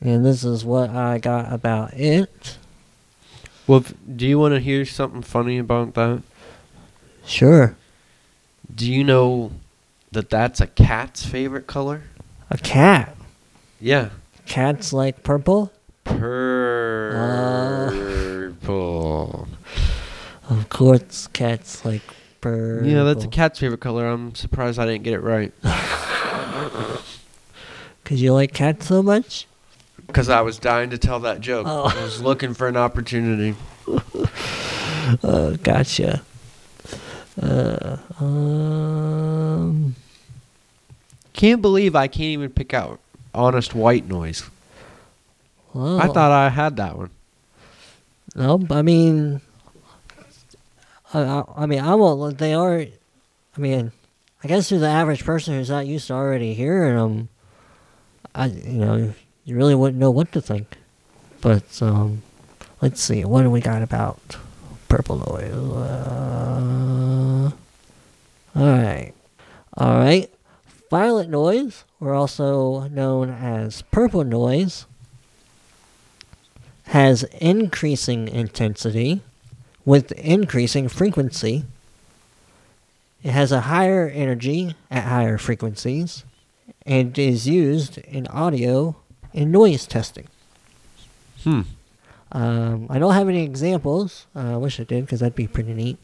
And 0.00 0.24
this 0.24 0.44
is 0.44 0.64
what 0.64 0.90
I 0.90 1.18
got 1.18 1.52
about 1.52 1.94
it. 1.94 2.58
Well, 3.66 3.84
do 4.14 4.24
you 4.26 4.38
want 4.38 4.54
to 4.54 4.60
hear 4.60 4.84
something 4.84 5.22
funny 5.22 5.58
about 5.58 5.94
that? 5.94 6.22
Sure. 7.26 7.76
Do 8.72 8.90
you 8.90 9.02
know 9.02 9.50
that 10.12 10.30
that's 10.30 10.60
a 10.60 10.68
cat's 10.68 11.26
favorite 11.26 11.66
color? 11.66 12.02
A 12.50 12.58
cat. 12.58 13.16
Yeah. 13.80 14.10
Cats 14.46 14.92
like 14.92 15.24
purple? 15.24 15.72
Purple. 16.04 17.18
Uh, 17.18 17.90
Of 20.48 20.68
course, 20.70 21.26
cats 21.28 21.84
like 21.84 22.02
purple. 22.40 22.88
yeah, 22.88 23.02
that's 23.04 23.24
a 23.24 23.28
cat's 23.28 23.58
favorite 23.58 23.80
color. 23.80 24.06
I'm 24.06 24.34
surprised 24.34 24.78
I 24.78 24.86
didn't 24.86 25.04
get 25.04 25.14
it 25.14 25.20
right. 25.20 25.52
Because 28.02 28.22
you 28.22 28.32
like 28.32 28.54
cats 28.54 28.86
so 28.86 29.02
much? 29.02 29.46
Because 30.06 30.30
I 30.30 30.40
was 30.40 30.58
dying 30.58 30.88
to 30.90 30.96
tell 30.98 31.20
that 31.20 31.42
joke. 31.42 31.66
Oh. 31.68 31.92
I 31.94 32.02
was 32.02 32.22
looking 32.22 32.54
for 32.54 32.66
an 32.68 32.76
opportunity. 32.76 33.54
Uh, 35.22 35.52
gotcha. 35.62 36.20
Uh, 37.40 37.96
um, 38.20 39.94
Can't 41.32 41.62
believe 41.62 41.96
I 41.96 42.08
can't 42.08 42.24
even 42.24 42.50
pick 42.50 42.74
out 42.74 43.00
honest 43.34 43.74
white 43.74 44.06
noise. 44.06 44.42
well, 45.72 45.98
I 45.98 46.08
thought 46.08 46.30
I 46.30 46.50
had 46.50 46.76
that 46.76 46.98
one. 46.98 47.08
Nope. 48.34 48.70
I 48.70 48.82
mean, 48.82 49.40
I, 51.12 51.42
I, 51.56 51.66
mean, 51.66 51.80
I 51.80 51.94
won't. 51.94 52.38
They 52.38 52.54
are. 52.54 52.80
I 52.80 53.60
mean, 53.60 53.92
I 54.42 54.48
guess 54.48 54.68
to 54.68 54.78
the 54.78 54.88
average 54.88 55.24
person 55.24 55.54
who's 55.54 55.70
not 55.70 55.86
used 55.86 56.08
to 56.08 56.14
already 56.14 56.54
hearing 56.54 56.96
them, 56.96 57.28
I 58.34 58.46
you 58.46 58.72
know 58.72 59.14
you 59.44 59.56
really 59.56 59.74
wouldn't 59.74 59.98
know 59.98 60.10
what 60.10 60.32
to 60.32 60.40
think. 60.40 60.76
But 61.40 61.80
um, 61.82 62.22
let's 62.82 63.00
see. 63.00 63.24
What 63.24 63.42
do 63.42 63.50
we 63.50 63.60
got 63.60 63.82
about 63.82 64.36
purple 64.88 65.16
noise? 65.16 65.52
Uh, 65.52 67.50
all 68.54 68.66
right, 68.66 69.12
all 69.76 69.98
right. 69.98 70.30
Violet 70.90 71.28
noise, 71.28 71.84
or 72.00 72.14
also 72.14 72.88
known 72.88 73.28
as 73.30 73.82
purple 73.82 74.24
noise, 74.24 74.86
has 76.84 77.24
increasing 77.24 78.28
intensity 78.28 79.22
with 79.88 80.12
increasing 80.12 80.86
frequency. 80.86 81.64
It 83.22 83.30
has 83.30 83.52
a 83.52 83.62
higher 83.62 84.06
energy 84.06 84.74
at 84.90 85.04
higher 85.04 85.38
frequencies 85.38 86.26
and 86.84 87.18
is 87.18 87.48
used 87.48 87.96
in 87.96 88.26
audio 88.26 88.96
and 89.32 89.50
noise 89.50 89.86
testing. 89.86 90.28
Hmm. 91.42 91.62
Um, 92.30 92.86
I 92.90 92.98
don't 92.98 93.14
have 93.14 93.30
any 93.30 93.42
examples. 93.42 94.26
Uh, 94.36 94.52
I 94.52 94.56
wish 94.58 94.78
I 94.78 94.84
did 94.84 95.06
because 95.06 95.20
that'd 95.20 95.34
be 95.34 95.46
pretty 95.46 95.72
neat. 95.72 95.96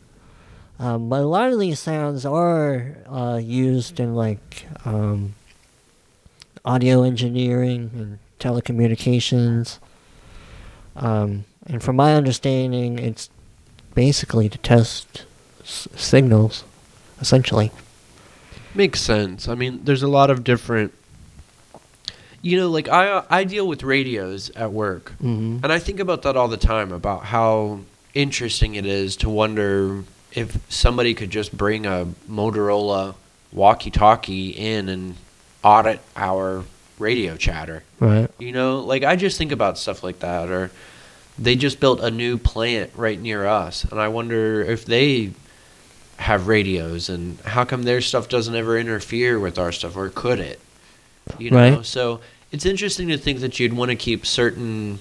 Um, 0.79 1.11
but 1.11 1.21
a 1.21 1.27
lot 1.27 1.53
of 1.53 1.61
these 1.61 1.79
sounds 1.79 2.25
are 2.25 2.97
uh, 3.07 3.37
used 3.37 4.01
in 4.01 4.15
like 4.15 4.65
um, 4.87 5.35
audio 6.65 7.03
engineering 7.03 7.91
and 7.95 8.19
telecommunications. 8.41 9.79
Um, 10.97 11.45
and 11.67 11.83
from 11.83 11.97
my 11.97 12.15
understanding, 12.15 12.99
it's 12.99 13.29
basically 13.95 14.49
to 14.49 14.59
test 14.59 15.25
s- 15.63 15.89
signals, 15.97 16.65
essentially. 17.21 17.71
Makes 18.75 19.01
sense. 19.01 19.49
I 19.49 19.55
mean, 19.55 19.81
there's 19.85 20.03
a 20.03 20.09
lot 20.09 20.31
of 20.31 20.43
different. 20.45 20.93
You 22.43 22.59
know, 22.59 22.69
like 22.71 22.89
I 22.89 23.23
I 23.31 23.45
deal 23.45 23.67
with 23.67 23.83
radios 23.83 24.51
at 24.51 24.71
work, 24.73 25.13
Mm-hmm. 25.23 25.61
and 25.65 25.73
I 25.73 25.79
think 25.79 25.99
about 26.01 26.23
that 26.23 26.37
all 26.37 26.49
the 26.49 26.59
time 26.59 26.93
about 26.93 27.25
how 27.25 27.81
interesting 28.13 28.75
it 28.75 28.85
is 28.85 29.17
to 29.17 29.31
wonder 29.31 30.05
if 30.33 30.59
somebody 30.69 31.15
could 31.15 31.31
just 31.31 31.57
bring 31.57 31.87
a 31.87 32.07
Motorola 32.31 33.15
walkie-talkie 33.53 34.51
in 34.51 34.89
and 34.89 35.15
audit 35.63 36.01
our 36.17 36.65
radio 36.99 37.37
chatter. 37.37 37.83
Right. 37.99 38.29
You 38.39 38.53
know, 38.53 38.81
like 38.81 39.05
I 39.05 39.17
just 39.17 39.39
think 39.39 39.53
about 39.53 39.79
stuff 39.79 40.03
like 40.03 40.19
that, 40.19 40.51
or 40.51 40.71
they 41.39 41.57
just 41.57 41.81
built 41.81 42.01
a 42.01 42.11
new 42.11 42.39
plant 42.39 42.91
right 42.95 43.21
near 43.21 43.47
us, 43.47 43.85
and 43.85 44.01
I 44.01 44.09
wonder 44.09 44.63
if 44.63 44.85
they 44.85 45.33
have 46.17 46.47
radios 46.47 47.09
and 47.09 47.39
how 47.41 47.65
come 47.65 47.83
their 47.83 48.01
stuff 48.01 48.29
doesn't 48.29 48.55
ever 48.55 48.79
interfere 48.79 49.39
with 49.41 49.59
our 49.59 49.73
stuff, 49.73 49.97
or 49.97 50.09
could 50.11 50.39
it? 50.39 50.61
You 51.39 51.51
know, 51.51 51.57
Right. 51.57 51.85
so 51.87 52.21
it's 52.53 52.65
interesting 52.67 53.09
to 53.09 53.19
think 53.19 53.41
that 53.41 53.59
you'd 53.59 53.73
want 53.73 53.91
to 53.91 53.97
keep 53.97 54.25
certain 54.25 55.01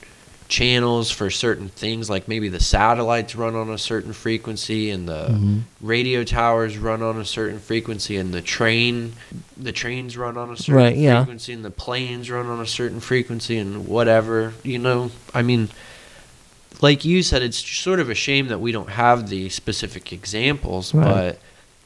channels 0.49 1.09
for 1.09 1.29
certain 1.29 1.69
things, 1.69 2.09
like 2.09 2.27
maybe 2.27 2.49
the 2.49 2.59
satellites 2.59 3.35
run 3.35 3.55
on 3.55 3.69
a 3.69 3.77
certain 3.77 4.13
frequency 4.13 4.89
and 4.91 5.07
the 5.07 5.29
Mhm. 5.31 5.61
radio 5.81 6.23
towers 6.23 6.77
run 6.77 7.01
on 7.01 7.19
a 7.19 7.25
certain 7.25 7.59
frequency 7.59 8.17
and 8.17 8.33
the 8.33 8.41
train 8.41 9.13
the 9.57 9.71
trains 9.71 10.17
run 10.17 10.37
on 10.37 10.51
a 10.51 10.57
certain 10.57 10.75
Right, 10.75 10.97
yeah. 10.97 11.23
frequency 11.23 11.53
and 11.53 11.63
the 11.65 11.71
planes 11.71 12.29
run 12.29 12.47
on 12.47 12.59
a 12.59 12.65
certain 12.67 12.99
frequency 12.99 13.57
and 13.57 13.87
whatever 13.87 14.53
you 14.63 14.77
know 14.79 15.11
i 15.33 15.41
mean 15.41 15.69
like 16.83 17.03
you 17.05 17.23
said 17.23 17.41
it's 17.41 17.57
sort 17.57 17.99
of 17.99 18.09
a 18.09 18.15
shame 18.15 18.47
that 18.49 18.59
we 18.59 18.71
don't 18.71 18.89
have 18.89 19.29
the 19.29 19.47
specific 19.49 20.11
examples 20.11 20.93
Right. 20.93 21.05
but 21.05 21.39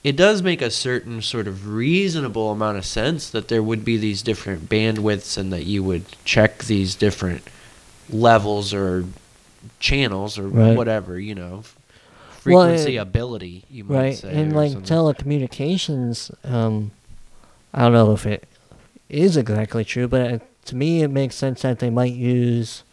it 0.03 0.15
does 0.15 0.41
make 0.41 0.61
a 0.61 0.71
certain 0.71 1.21
sort 1.21 1.47
of 1.47 1.67
reasonable 1.67 2.51
amount 2.51 2.77
of 2.77 2.85
sense 2.85 3.29
that 3.29 3.47
there 3.47 3.61
would 3.61 3.83
be 3.85 3.97
these 3.97 4.21
different 4.21 4.67
bandwidths 4.69 5.37
and 5.37 5.51
that 5.53 5.65
you 5.65 5.83
would 5.83 6.03
check 6.25 6.63
these 6.65 6.95
different 6.95 7.41
levels 8.09 8.73
or 8.73 9.05
channels 9.79 10.37
or 10.39 10.47
Right. 10.47 10.75
whatever 10.77 11.19
you 11.19 11.35
know 11.35 11.63
Well, 12.45 12.63
frequency 12.63 12.95
it- 12.95 12.99
ability 12.99 13.65
you 13.69 13.83
might 13.83 13.95
Right. 13.95 14.17
say 14.17 14.33
And 14.33 14.55
like 14.55 14.71
something. 14.71 14.97
telecommunications, 14.97 16.31
um, 16.45 16.91
I 17.73 17.81
don't 17.83 17.93
know 17.93 18.13
if 18.13 18.25
it 18.25 18.47
is 19.09 19.35
exactly 19.37 19.83
true, 19.85 20.07
but 20.07 20.21
it, 20.21 20.41
to 20.65 20.75
me 20.75 21.01
it 21.03 21.09
makes 21.09 21.35
sense 21.35 21.61
that 21.63 21.79
they 21.79 21.89
might 21.89 22.13
use 22.13 22.83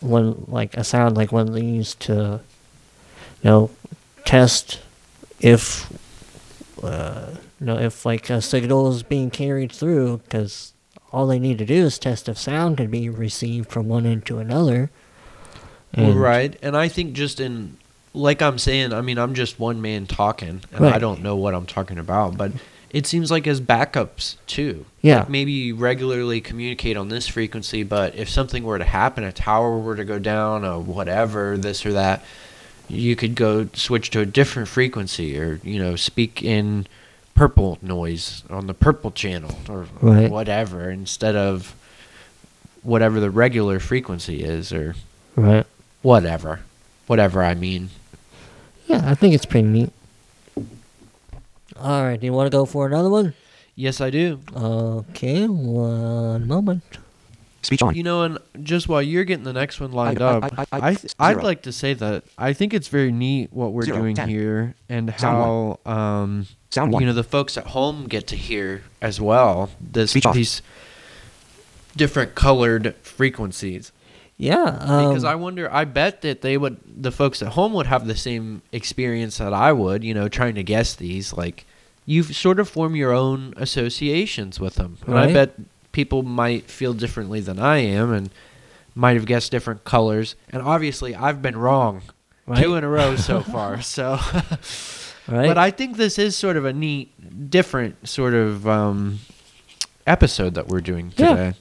one 0.00 0.44
like 0.48 0.76
a 0.76 0.84
sound 0.84 1.16
like 1.16 1.32
one 1.32 1.52
they 1.52 1.62
use 1.62 1.94
to, 1.96 2.40
you 3.42 3.50
know, 3.50 3.70
test 4.24 4.80
if, 5.40 5.90
uh, 6.82 7.26
you 7.60 7.66
know, 7.66 7.78
if 7.78 8.04
like 8.06 8.30
a 8.30 8.40
signal 8.40 8.90
is 8.90 9.02
being 9.02 9.30
carried 9.30 9.72
through, 9.72 10.18
because 10.18 10.72
all 11.12 11.26
they 11.26 11.38
need 11.38 11.58
to 11.58 11.64
do 11.66 11.84
is 11.86 11.98
test 11.98 12.28
if 12.28 12.38
sound 12.38 12.76
can 12.78 12.90
be 12.90 13.08
received 13.08 13.70
from 13.70 13.88
one 13.88 14.06
end 14.06 14.24
to 14.26 14.38
another. 14.38 14.90
And- 15.92 16.14
right, 16.14 16.56
and 16.62 16.76
I 16.76 16.88
think 16.88 17.14
just 17.14 17.40
in 17.40 17.76
like 18.12 18.42
I'm 18.42 18.58
saying, 18.58 18.92
I 18.92 19.02
mean, 19.02 19.18
I'm 19.18 19.34
just 19.34 19.60
one 19.60 19.80
man 19.80 20.06
talking, 20.06 20.62
and 20.72 20.84
I 20.86 20.98
don't 20.98 21.22
know 21.22 21.36
what 21.36 21.54
I'm 21.54 21.66
talking 21.66 21.98
about, 21.98 22.36
but 22.36 22.50
it 22.90 23.06
seems 23.06 23.30
like 23.30 23.46
as 23.46 23.60
backups 23.60 24.36
too. 24.46 24.84
Yeah. 25.00 25.20
Like 25.20 25.28
maybe 25.28 25.52
you 25.52 25.76
regularly 25.76 26.40
communicate 26.40 26.96
on 26.96 27.08
this 27.08 27.26
frequency, 27.28 27.82
but 27.82 28.14
if 28.16 28.28
something 28.28 28.64
were 28.64 28.78
to 28.78 28.84
happen, 28.84 29.24
a 29.24 29.32
tower 29.32 29.78
were 29.78 29.96
to 29.96 30.04
go 30.04 30.18
down, 30.18 30.64
or 30.64 30.80
whatever, 30.80 31.56
this 31.56 31.86
or 31.86 31.92
that, 31.92 32.24
you 32.88 33.14
could 33.14 33.34
go 33.36 33.68
switch 33.74 34.10
to 34.10 34.20
a 34.20 34.26
different 34.26 34.68
frequency, 34.68 35.38
or 35.38 35.60
you 35.62 35.78
know, 35.78 35.94
speak 35.96 36.42
in 36.42 36.86
purple 37.34 37.78
noise 37.80 38.42
on 38.50 38.66
the 38.66 38.74
purple 38.74 39.10
channel, 39.12 39.56
or 39.68 39.86
Right. 40.00 40.30
whatever, 40.30 40.90
instead 40.90 41.36
of 41.36 41.74
whatever 42.82 43.20
the 43.20 43.30
regular 43.30 43.78
frequency 43.78 44.42
is, 44.42 44.72
or 44.72 44.94
Right. 45.36 45.64
whatever, 46.02 46.60
whatever 47.06 47.42
I 47.44 47.54
mean. 47.54 47.90
Yeah, 48.88 49.02
I 49.08 49.14
think 49.14 49.34
it's 49.34 49.46
pretty 49.46 49.68
neat. 49.68 49.90
All 51.80 52.02
right, 52.04 52.18
do 52.20 52.26
you 52.26 52.32
want 52.32 52.46
to 52.46 52.56
go 52.56 52.64
for 52.66 52.86
another 52.86 53.08
one? 53.10 53.34
Yes, 53.74 54.00
I 54.00 54.10
do. 54.10 54.40
Okay, 54.54 55.46
one 55.46 56.46
moment. 56.46 56.82
Speech 57.62 57.82
on. 57.82 57.94
You 57.94 58.02
know, 58.02 58.22
and 58.22 58.38
just 58.62 58.88
while 58.88 59.02
you're 59.02 59.24
getting 59.24 59.44
the 59.44 59.52
next 59.52 59.80
one 59.80 59.92
lined 59.92 60.20
I- 60.22 60.26
I- 60.32 60.36
up, 60.36 60.44
I- 60.58 60.62
I- 60.72 60.88
I, 60.88 60.94
th- 60.94 61.14
I'd 61.18 61.42
like 61.42 61.62
to 61.62 61.72
say 61.72 61.92
that 61.94 62.24
I 62.38 62.52
think 62.52 62.72
it's 62.74 62.88
very 62.88 63.12
neat 63.12 63.52
what 63.52 63.72
we're 63.72 63.82
Zero, 63.82 63.98
doing 63.98 64.16
ten. 64.16 64.28
here 64.28 64.74
and 64.88 65.12
Sound 65.18 65.78
how 65.86 65.90
um, 65.92 66.46
Sound 66.70 66.92
you 66.98 67.06
know 67.06 67.12
the 67.12 67.22
folks 67.24 67.58
at 67.58 67.66
home 67.68 68.06
get 68.06 68.26
to 68.28 68.36
hear 68.36 68.82
as 69.02 69.20
well 69.20 69.70
this 69.80 70.12
Speech 70.12 70.24
off. 70.26 70.34
these 70.34 70.62
different 71.96 72.34
colored 72.34 72.94
frequencies. 73.02 73.92
Yeah, 74.38 74.78
um, 74.80 75.08
because 75.10 75.24
I 75.24 75.34
wonder, 75.34 75.70
I 75.70 75.84
bet 75.84 76.22
that 76.22 76.40
they 76.40 76.56
would, 76.56 76.78
the 76.86 77.12
folks 77.12 77.42
at 77.42 77.48
home 77.48 77.74
would 77.74 77.86
have 77.86 78.06
the 78.06 78.16
same 78.16 78.62
experience 78.72 79.36
that 79.36 79.52
I 79.52 79.70
would, 79.74 80.02
you 80.02 80.14
know, 80.14 80.28
trying 80.28 80.54
to 80.54 80.62
guess 80.62 80.94
these. 80.94 81.34
Like, 81.34 81.66
you 82.06 82.22
sort 82.22 82.58
of 82.60 82.68
form 82.68 82.96
your 82.96 83.12
own 83.12 83.54
associations 83.56 84.58
with 84.58 84.74
them. 84.76 84.98
And 85.06 85.18
I 85.18 85.32
bet 85.32 85.54
people 85.92 86.22
might 86.22 86.70
feel 86.70 86.92
differently 86.94 87.40
than 87.40 87.58
I 87.58 87.78
am 87.78 88.12
and 88.12 88.30
might 88.94 89.16
have 89.16 89.26
guessed 89.26 89.50
different 89.52 89.84
colors. 89.84 90.34
And 90.50 90.62
obviously, 90.62 91.14
I've 91.14 91.40
been 91.42 91.56
wrong 91.56 92.02
right? 92.46 92.62
two 92.62 92.74
in 92.74 92.84
a 92.84 92.88
row 92.88 93.16
so 93.30 93.40
far. 93.42 93.80
So, 93.82 94.18
right? 95.28 95.46
but 95.46 95.58
I 95.58 95.70
think 95.70 95.96
this 95.96 96.18
is 96.18 96.36
sort 96.36 96.56
of 96.56 96.64
a 96.64 96.72
neat, 96.72 97.50
different 97.50 98.08
sort 98.08 98.34
of 98.34 98.66
um, 98.66 99.20
episode 100.06 100.54
that 100.54 100.68
we're 100.68 100.80
doing 100.80 101.12
Yeah. 101.16 101.28
today. 101.28 101.54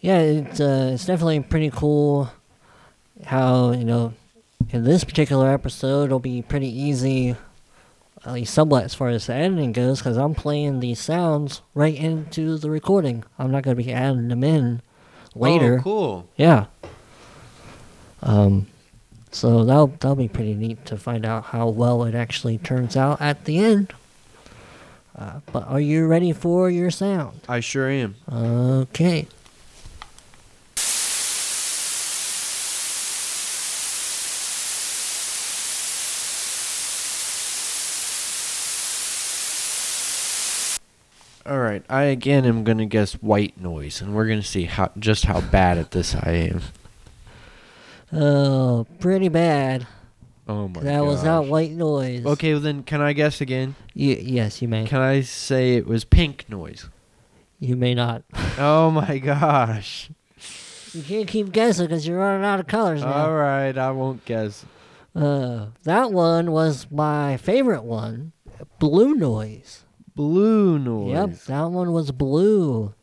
yeah, 0.00 0.18
it's 0.18 0.60
uh, 0.60 0.90
it's 0.94 1.04
definitely 1.06 1.40
pretty 1.40 1.70
cool. 1.70 2.30
How 3.26 3.70
you 3.72 3.84
know, 3.84 4.12
in 4.70 4.82
this 4.84 5.04
particular 5.04 5.52
episode, 5.52 6.06
it'll 6.06 6.18
be 6.18 6.42
pretty 6.42 6.68
easy, 6.68 7.36
at 8.24 8.32
least 8.32 8.54
somewhat 8.54 8.84
as 8.84 8.94
far 8.94 9.08
as 9.08 9.26
the 9.26 9.34
editing 9.34 9.72
goes, 9.72 9.98
because 9.98 10.16
I'm 10.16 10.34
playing 10.34 10.80
these 10.80 11.00
sounds 11.00 11.62
right 11.74 11.94
into 11.94 12.56
the 12.56 12.70
recording. 12.70 13.24
I'm 13.38 13.50
not 13.50 13.62
going 13.62 13.76
to 13.76 13.82
be 13.82 13.92
adding 13.92 14.28
them 14.28 14.42
in 14.42 14.80
later. 15.34 15.78
Oh, 15.80 15.82
cool. 15.82 16.28
Yeah. 16.36 16.66
Um, 18.22 18.66
so 19.30 19.64
that'll 19.64 19.88
that'll 19.88 20.14
be 20.14 20.28
pretty 20.28 20.54
neat 20.54 20.86
to 20.86 20.96
find 20.96 21.26
out 21.26 21.46
how 21.46 21.68
well 21.68 22.04
it 22.04 22.14
actually 22.14 22.56
turns 22.58 22.96
out 22.96 23.20
at 23.20 23.44
the 23.44 23.58
end. 23.58 23.92
Uh, 25.16 25.40
but 25.52 25.66
are 25.68 25.80
you 25.80 26.06
ready 26.06 26.32
for 26.32 26.70
your 26.70 26.90
sound? 26.90 27.40
I 27.48 27.60
sure 27.60 27.88
am. 27.88 28.16
Okay. 28.32 29.28
All 41.46 41.58
right, 41.60 41.82
I 41.90 42.04
again 42.04 42.46
am 42.46 42.64
gonna 42.64 42.86
guess 42.86 43.14
white 43.14 43.60
noise, 43.60 44.00
and 44.00 44.14
we're 44.14 44.26
gonna 44.26 44.42
see 44.42 44.64
how 44.64 44.90
just 44.98 45.26
how 45.26 45.40
bad 45.42 45.76
at 45.76 45.90
this 45.90 46.14
I 46.14 46.30
am. 46.50 46.62
Oh, 48.12 48.86
pretty 49.00 49.28
bad. 49.28 49.86
Oh 50.48 50.68
my 50.68 50.74
god. 50.74 50.84
that 50.84 51.04
was 51.04 51.22
not 51.24 51.46
white 51.46 51.72
noise. 51.72 52.24
Okay, 52.24 52.52
well 52.52 52.60
then, 52.62 52.82
can 52.82 53.00
I 53.00 53.12
guess 53.12 53.40
again? 53.40 53.74
Y- 53.94 54.18
yes, 54.22 54.62
you 54.62 54.68
may. 54.68 54.84
Can 54.86 55.00
I 55.00 55.20
say 55.22 55.74
it 55.76 55.86
was 55.86 56.04
pink 56.04 56.46
noise? 56.48 56.88
You 57.60 57.76
may 57.76 57.94
not. 57.94 58.22
Oh 58.56 58.88
my 58.92 59.18
gosh! 59.18 60.10
You 60.92 61.02
can't 61.02 61.26
keep 61.26 61.50
guessing 61.50 61.86
because 61.86 62.06
you're 62.06 62.18
running 62.20 62.44
out 62.44 62.60
of 62.60 62.68
colors 62.68 63.00
now. 63.02 63.12
All 63.26 63.34
right, 63.34 63.76
I 63.76 63.90
won't 63.90 64.24
guess. 64.24 64.64
Uh, 65.12 65.66
that 65.82 66.12
one 66.12 66.52
was 66.52 66.86
my 66.90 67.36
favorite 67.36 67.82
one. 67.82 68.30
Blue 68.78 69.16
noise. 69.16 69.83
Blue 70.16 70.78
noise. 70.78 71.12
Yep, 71.12 71.30
that 71.46 71.70
one 71.70 71.92
was 71.92 72.12
blue. 72.12 72.94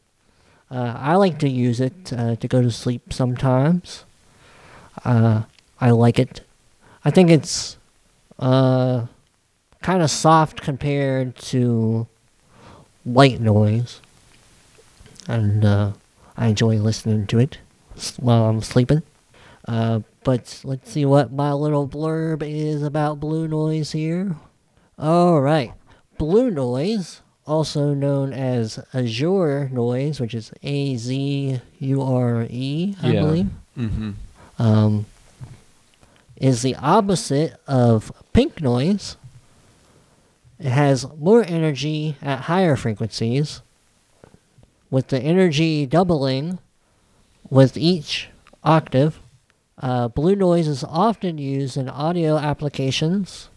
Uh, 0.69 0.95
I 0.97 1.15
like 1.15 1.39
to 1.39 1.50
use 1.50 1.82
it 1.82 2.13
uh, 2.13 2.38
to 2.38 2.47
go 2.47 2.62
to 2.62 2.71
sleep 2.71 3.12
sometimes. 3.12 4.06
Uh, 5.04 5.43
I 5.82 5.91
like 5.91 6.17
it. 6.17 6.41
I 7.04 7.12
think 7.12 7.30
it's 7.30 7.78
uh, 8.39 9.08
kind 9.82 10.02
of 10.02 10.10
soft 10.10 10.62
compared 10.62 11.36
to 11.38 12.08
white 13.04 13.41
noise. 13.41 14.00
And 15.28 15.65
uh, 15.65 15.91
I 16.38 16.47
enjoy 16.47 16.78
listening 16.78 17.28
to 17.28 17.39
it 17.39 17.58
while 18.17 18.45
I'm 18.45 18.62
sleeping. 18.62 19.04
Uh, 19.67 20.02
but 20.24 20.62
let's 20.63 20.89
see 20.91 21.06
what 21.06 21.32
my 21.32 21.52
little 21.52 21.88
blurb 21.88 22.41
is 22.43 22.84
about 22.84 23.19
blue 23.19 23.47
noise 23.47 23.91
here. 23.91 24.38
Alright. 24.97 25.74
Blue 26.21 26.51
noise, 26.51 27.21
also 27.47 27.95
known 27.95 28.31
as 28.31 28.77
azure 28.93 29.69
noise, 29.73 30.19
which 30.19 30.36
is 30.36 30.51
A 30.62 30.95
Z 30.95 31.60
U 31.79 32.01
R 32.03 32.45
E, 32.47 32.95
I 33.01 33.12
Yeah. 33.12 33.21
believe, 33.21 33.49
Mm-hmm. 33.75 34.12
um, 34.60 35.07
is 36.38 36.62
the 36.62 36.75
opposite 36.75 37.55
of 37.65 38.12
pink 38.34 38.62
noise. 38.62 39.17
It 40.60 40.69
has 40.69 41.07
more 41.17 41.43
energy 41.43 42.17
at 42.21 42.41
higher 42.41 42.75
frequencies, 42.75 43.63
with 44.91 45.07
the 45.07 45.19
energy 45.19 45.88
doubling 45.88 46.60
with 47.49 47.75
each 47.75 48.29
octave. 48.63 49.19
Uh, 49.79 50.07
blue 50.07 50.36
noise 50.36 50.67
is 50.67 50.84
often 50.84 51.39
used 51.39 51.77
in 51.77 51.89
audio 51.89 52.38
applications 52.38 53.47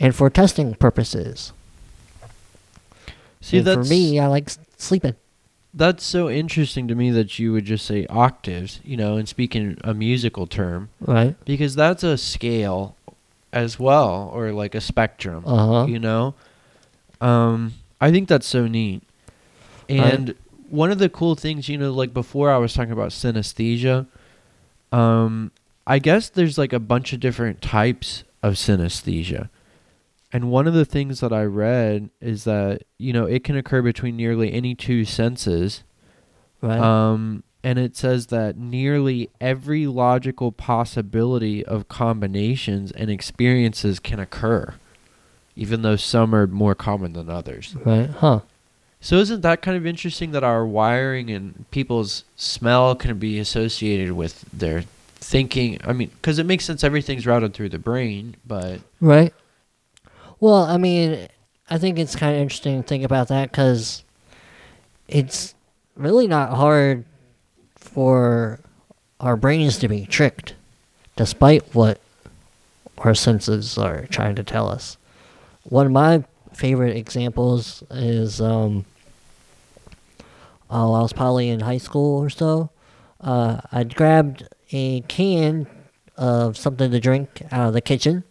and 0.00 0.14
for 0.14 0.30
testing 0.30 0.74
purposes. 0.74 1.52
See, 3.40 3.58
and 3.58 3.66
that's 3.66 3.88
for 3.88 3.92
me, 3.94 4.18
I 4.18 4.26
like 4.26 4.50
sleeping. 4.76 5.14
that's 5.74 6.04
so 6.04 6.28
interesting 6.28 6.88
to 6.88 6.94
me 6.94 7.10
that 7.10 7.38
you 7.38 7.52
would 7.52 7.64
just 7.64 7.86
say 7.86 8.06
octaves, 8.06 8.80
you 8.84 8.96
know, 8.96 9.16
and 9.16 9.28
speak 9.28 9.54
in 9.54 9.78
a 9.84 9.94
musical 9.94 10.46
term 10.46 10.88
Right? 11.00 11.36
because 11.44 11.74
that's 11.74 12.02
a 12.02 12.18
scale 12.18 12.96
as 13.52 13.78
well, 13.78 14.30
or 14.34 14.52
like 14.52 14.74
a 14.74 14.80
spectrum. 14.80 15.44
Uh 15.46 15.66
huh. 15.66 15.86
you 15.86 15.98
know 15.98 16.34
um 17.20 17.72
i 18.00 18.12
think 18.12 18.28
that's 18.28 18.46
so 18.46 18.68
neat 18.68 19.02
and 19.88 20.36
one 20.70 20.92
of 20.92 20.98
the 21.00 21.08
cool 21.08 21.34
things 21.34 21.68
you 21.68 21.76
know 21.76 21.90
like 21.92 22.14
before 22.14 22.48
i 22.52 22.56
was 22.56 22.72
talking 22.72 22.92
about 22.92 23.10
synesthesia 23.10 24.06
um 24.92 25.50
i 25.84 25.98
guess 25.98 26.28
there's 26.28 26.56
like 26.56 26.72
a 26.72 26.78
bunch 26.78 27.12
of 27.12 27.18
different 27.18 27.60
types 27.60 28.22
of 28.40 28.54
synesthesia 28.54 29.48
and 30.32 30.50
one 30.50 30.66
of 30.66 30.74
the 30.74 30.84
things 30.84 31.20
that 31.20 31.32
i 31.32 31.42
read 31.42 32.10
is 32.20 32.44
that 32.44 32.82
you 32.98 33.12
know 33.12 33.24
it 33.26 33.42
can 33.44 33.56
occur 33.56 33.82
between 33.82 34.16
nearly 34.16 34.52
any 34.52 34.74
two 34.74 35.04
senses 35.04 35.82
Right. 36.60 36.80
um, 36.80 37.44
and 37.62 37.78
it 37.78 37.96
says 37.96 38.26
that 38.28 38.56
nearly 38.56 39.30
every 39.40 39.86
logical 39.86 40.50
possibility 40.52 41.64
of 41.64 41.86
combinations 41.88 42.90
and 42.92 43.10
experiences 43.10 43.98
can 44.00 44.18
occur, 44.18 44.74
even 45.54 45.82
though 45.82 45.96
some 45.96 46.34
are 46.34 46.46
more 46.48 46.74
common 46.74 47.12
than 47.12 47.28
others. 47.30 47.76
right. 47.84 48.10
Huh. 48.10 48.40
So, 49.00 49.16
isn't 49.18 49.42
that 49.42 49.62
kind 49.62 49.76
of 49.76 49.86
interesting 49.86 50.32
that 50.32 50.42
our 50.42 50.66
wiring 50.66 51.30
and 51.30 51.64
people's 51.70 52.24
smell 52.34 52.96
can 52.96 53.16
be 53.18 53.38
associated 53.38 54.10
with 54.12 54.44
their 54.52 54.82
thinking? 55.14 55.78
I 55.84 55.92
mean, 55.92 56.08
because 56.20 56.40
it 56.40 56.46
makes 56.46 56.64
sense 56.64 56.82
everything's 56.82 57.24
routed 57.26 57.54
through 57.54 57.68
the 57.68 57.78
brain, 57.78 58.34
but 58.44 58.80
Right. 59.00 59.32
Well, 60.40 60.62
I 60.62 60.76
mean, 60.76 61.28
I 61.68 61.78
think 61.78 61.98
it's 61.98 62.14
kind 62.14 62.34
of 62.34 62.40
interesting 62.40 62.82
to 62.82 62.88
think 62.88 63.04
about 63.04 63.28
that 63.28 63.50
because 63.50 64.04
it's 65.08 65.54
really 65.96 66.28
not 66.28 66.50
hard 66.50 67.04
for 67.76 68.60
our 69.20 69.36
brains 69.36 69.78
to 69.78 69.88
be 69.88 70.06
tricked, 70.06 70.54
despite 71.16 71.74
what 71.74 72.00
our 72.98 73.14
senses 73.14 73.76
are 73.76 74.06
trying 74.06 74.36
to 74.36 74.44
tell 74.44 74.68
us. 74.68 74.96
One 75.64 75.86
of 75.86 75.92
my 75.92 76.24
favorite 76.52 76.96
examples 76.96 77.82
is 77.90 78.40
um, 78.40 78.84
oh, 80.70 80.94
I 80.94 81.02
was 81.02 81.12
probably 81.12 81.48
in 81.48 81.60
high 81.60 81.78
school 81.78 82.22
or 82.22 82.30
so. 82.30 82.70
Uh, 83.20 83.60
I'd 83.72 83.96
grabbed 83.96 84.48
a 84.70 85.00
can 85.02 85.66
of 86.16 86.56
something 86.56 86.90
to 86.90 87.00
drink 87.00 87.42
out 87.50 87.68
of 87.68 87.74
the 87.74 87.80
kitchen. 87.80 88.24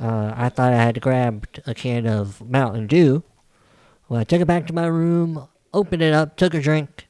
Uh, 0.00 0.32
I 0.36 0.48
thought 0.48 0.72
I 0.72 0.76
had 0.82 1.00
grabbed 1.00 1.62
a 1.66 1.74
can 1.74 2.06
of 2.06 2.40
Mountain 2.48 2.86
Dew. 2.88 3.22
Well, 4.08 4.20
I 4.20 4.24
took 4.24 4.40
it 4.40 4.46
back 4.46 4.66
to 4.66 4.72
my 4.72 4.86
room, 4.86 5.48
opened 5.72 6.02
it 6.02 6.12
up, 6.12 6.36
took 6.36 6.52
a 6.54 6.60
drink, 6.60 7.06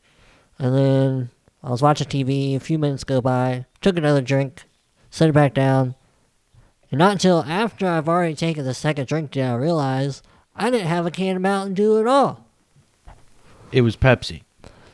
and 0.58 0.74
then 0.74 1.30
I 1.62 1.70
was 1.70 1.82
watching 1.82 2.06
TV. 2.06 2.54
A 2.54 2.60
few 2.60 2.78
minutes 2.78 3.04
go 3.04 3.20
by, 3.20 3.66
took 3.80 3.96
another 3.96 4.20
drink, 4.20 4.64
set 5.10 5.28
it 5.28 5.32
back 5.32 5.54
down. 5.54 5.94
And 6.90 6.98
not 6.98 7.12
until 7.12 7.42
after 7.44 7.86
I've 7.86 8.08
already 8.08 8.34
taken 8.34 8.64
the 8.64 8.74
second 8.74 9.08
drink 9.08 9.32
did 9.32 9.44
I 9.44 9.54
realize 9.54 10.22
I 10.54 10.70
didn't 10.70 10.86
have 10.86 11.06
a 11.06 11.10
can 11.10 11.36
of 11.36 11.42
Mountain 11.42 11.74
Dew 11.74 11.98
at 11.98 12.06
all. 12.06 12.44
It 13.72 13.80
was 13.80 13.96
Pepsi. 13.96 14.42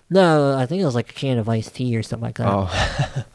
No, 0.08 0.56
I 0.56 0.64
think 0.66 0.80
it 0.80 0.86
was 0.86 0.94
like 0.94 1.10
a 1.10 1.14
can 1.14 1.38
of 1.38 1.48
iced 1.48 1.74
tea 1.74 1.96
or 1.96 2.02
something 2.02 2.24
like 2.24 2.38
that. 2.38 2.48
Oh, 2.48 3.24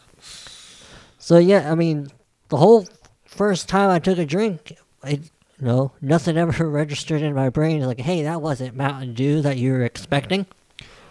So 1.26 1.40
yeah, 1.40 1.72
I 1.72 1.76
mean, 1.76 2.10
the 2.50 2.58
whole 2.58 2.88
first 3.36 3.68
time 3.70 3.90
I 3.90 4.00
took 4.00 4.18
a 4.18 4.26
drink, 4.26 4.78
it, 5.04 5.22
you 5.60 5.68
know, 5.68 5.92
nothing 6.02 6.38
ever 6.38 6.68
registered 6.70 7.22
in 7.22 7.34
my 7.34 7.50
brain. 7.50 7.82
Like, 7.82 8.00
hey, 8.00 8.24
that 8.24 8.42
wasn't 8.42 8.76
Mountain 8.76 9.14
Dew 9.14 9.42
that 9.42 9.58
you 9.58 9.72
were 9.74 9.84
expecting. 9.84 10.46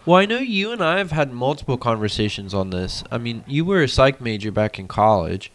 well, 0.06 0.16
I 0.20 0.26
know 0.26 0.38
you 0.38 0.72
and 0.72 0.82
I 0.82 0.98
have 0.98 1.12
had 1.12 1.32
multiple 1.32 1.78
conversations 1.78 2.52
on 2.54 2.70
this. 2.70 3.02
I 3.10 3.18
mean, 3.18 3.44
you 3.46 3.64
were 3.64 3.82
a 3.82 3.88
psych 3.88 4.20
major 4.20 4.50
back 4.52 4.78
in 4.78 4.86
college, 4.88 5.50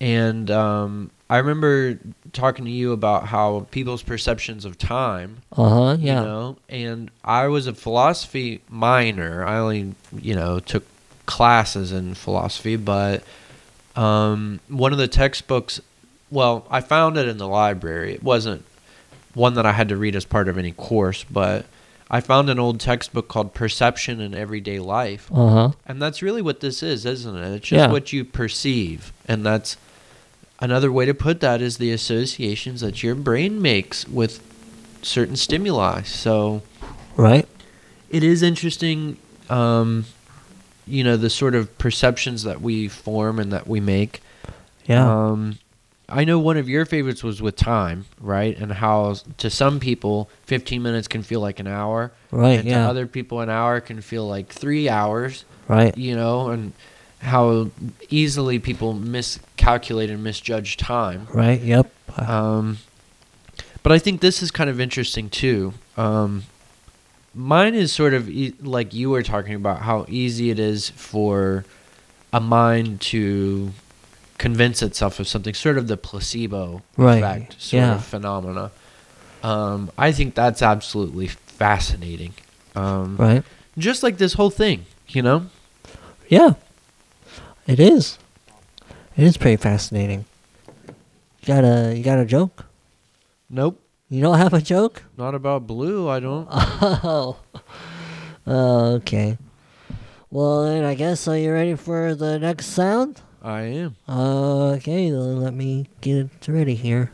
and 0.00 0.50
um, 0.50 1.10
I 1.30 1.38
remember 1.38 1.98
talking 2.32 2.64
to 2.66 2.70
you 2.70 2.92
about 2.92 3.26
how 3.28 3.66
people's 3.70 4.02
perceptions 4.02 4.64
of 4.64 4.76
time 4.78 5.38
Uh 5.52 5.68
huh. 5.68 5.96
Yeah. 5.98 6.20
you 6.20 6.26
know 6.26 6.56
and 6.68 7.10
i 7.24 7.46
was 7.46 7.66
a 7.66 7.72
philosophy 7.72 8.60
minor 8.68 9.42
i 9.46 9.56
only 9.56 9.94
you 10.12 10.34
know 10.34 10.58
took 10.60 10.84
classes 11.24 11.92
in 11.92 12.12
philosophy 12.14 12.76
but 12.76 13.22
um, 13.96 14.60
one 14.68 14.92
of 14.92 14.98
the 14.98 15.08
textbooks 15.08 15.80
well 16.30 16.66
i 16.70 16.80
found 16.80 17.16
it 17.16 17.28
in 17.28 17.38
the 17.38 17.46
library 17.48 18.12
it 18.14 18.22
wasn't 18.22 18.64
one 19.34 19.54
that 19.54 19.66
i 19.66 19.72
had 19.72 19.88
to 19.88 19.96
read 19.96 20.16
as 20.16 20.24
part 20.24 20.48
of 20.48 20.58
any 20.58 20.72
course 20.72 21.24
but 21.24 21.64
i 22.10 22.20
found 22.20 22.48
an 22.50 22.58
old 22.58 22.80
textbook 22.80 23.28
called 23.28 23.54
perception 23.54 24.20
in 24.20 24.34
everyday 24.34 24.78
life 24.78 25.30
Uh 25.32 25.48
huh. 25.48 25.70
and 25.86 26.00
that's 26.02 26.22
really 26.22 26.42
what 26.42 26.60
this 26.60 26.82
is 26.82 27.04
isn't 27.06 27.36
it 27.36 27.54
it's 27.56 27.68
just 27.68 27.86
Yeah. 27.86 27.90
what 27.92 28.12
you 28.12 28.24
perceive 28.24 29.12
and 29.26 29.44
that's 29.46 29.76
another 30.60 30.90
way 30.90 31.04
to 31.04 31.14
put 31.14 31.40
that 31.40 31.60
is 31.60 31.76
the 31.78 31.92
associations 31.92 32.80
that 32.80 33.02
your 33.02 33.14
brain 33.14 33.60
makes 33.60 34.08
with 34.08 34.40
certain 35.02 35.36
stimuli 35.36 36.02
so 36.02 36.62
Right. 37.16 37.46
it 38.10 38.22
is 38.24 38.42
interesting 38.42 39.16
um, 39.48 40.06
you 40.88 41.04
know 41.04 41.16
the 41.16 41.30
sort 41.30 41.54
of 41.54 41.76
perceptions 41.78 42.42
that 42.44 42.60
we 42.60 42.88
form 42.88 43.38
and 43.38 43.52
that 43.52 43.66
we 43.68 43.80
make 43.80 44.22
Yeah. 44.86 45.06
um, 45.30 45.58
i 46.08 46.24
know 46.24 46.38
one 46.38 46.56
of 46.56 46.68
your 46.68 46.84
favorites 46.84 47.22
was 47.24 47.40
with 47.42 47.56
time 47.56 48.04
right 48.20 48.56
and 48.58 48.72
how 48.72 49.14
to 49.38 49.50
some 49.50 49.80
people 49.80 50.28
15 50.44 50.82
minutes 50.82 51.08
can 51.08 51.22
feel 51.22 51.40
like 51.40 51.58
an 51.60 51.66
hour 51.66 52.12
right. 52.30 52.58
and 52.60 52.64
to 52.64 52.70
Yeah. 52.70 52.88
other 52.88 53.06
people 53.06 53.40
an 53.40 53.50
hour 53.50 53.80
can 53.80 54.00
feel 54.00 54.26
like 54.26 54.48
three 54.48 54.88
hours 54.88 55.44
right. 55.68 55.96
you 55.98 56.14
know, 56.14 56.50
and 56.50 56.72
how 57.20 57.70
easily 58.10 58.58
people 58.58 58.92
miscalculate 58.92 60.10
and 60.10 60.22
misjudge 60.22 60.76
time. 60.76 61.26
Right. 61.32 61.60
Yep. 61.60 61.90
Um, 62.20 62.78
but 63.82 63.90
I 63.90 63.98
think 63.98 64.20
this 64.20 64.42
is 64.42 64.50
kind 64.50 64.68
of 64.70 64.78
interesting 64.80 65.28
too. 65.30 65.72
Um, 65.96 66.44
mine 67.34 67.74
is 67.74 67.90
sort 67.90 68.14
of 68.14 68.28
e- 68.28 68.54
like 68.60 68.92
you 68.94 69.10
were 69.10 69.22
talking 69.22 69.54
about 69.54 69.80
how 69.80 70.04
easy 70.08 70.50
it 70.50 70.58
is 70.58 70.90
for 70.90 71.64
a 72.32 72.40
mind 72.40 73.00
to 73.00 73.72
convince 74.38 74.82
itself 74.82 75.18
of 75.20 75.26
something, 75.28 75.54
sort 75.54 75.78
of 75.78 75.86
the 75.88 75.96
placebo 75.96 76.82
Right, 76.96 77.18
effect 77.18 77.60
sort 77.60 77.80
yeah. 77.82 77.94
of 77.96 78.04
phenomena. 78.04 78.70
Um, 79.42 79.90
I 79.96 80.12
think 80.12 80.34
that's 80.34 80.62
absolutely 80.62 81.28
fascinating. 81.28 82.34
Um, 82.74 83.16
right. 83.16 83.42
Just 83.78 84.02
like 84.02 84.18
this 84.18 84.34
whole 84.34 84.50
thing, 84.50 84.86
you 85.08 85.22
know? 85.22 85.46
Yeah. 86.28 86.54
It 87.66 87.78
is. 87.80 88.18
It 89.16 89.24
is 89.24 89.36
pretty 89.36 89.56
fascinating. 89.56 90.24
You 90.86 91.46
got 91.46 91.64
a 91.64 91.94
you 91.96 92.02
got 92.02 92.18
a 92.18 92.24
joke? 92.24 92.64
Nope. 93.48 93.80
You 94.08 94.20
don't 94.22 94.38
have 94.38 94.52
a 94.54 94.60
joke? 94.60 95.02
Not 95.16 95.34
about 95.34 95.66
blue, 95.66 96.08
I 96.08 96.20
don't. 96.20 96.48
Oh. 96.50 97.36
Oh, 98.48 98.92
okay. 99.02 99.38
Well, 100.30 100.62
then 100.66 100.84
I 100.84 100.94
guess 100.94 101.26
are 101.26 101.36
you 101.36 101.52
ready 101.52 101.74
for 101.74 102.14
the 102.14 102.38
next 102.38 102.66
sound? 102.66 103.20
I 103.46 103.60
am. 103.60 103.94
Okay, 104.08 105.08
then 105.08 105.40
let 105.40 105.54
me 105.54 105.88
get 106.00 106.16
it 106.16 106.48
ready 106.48 106.74
here. 106.74 107.12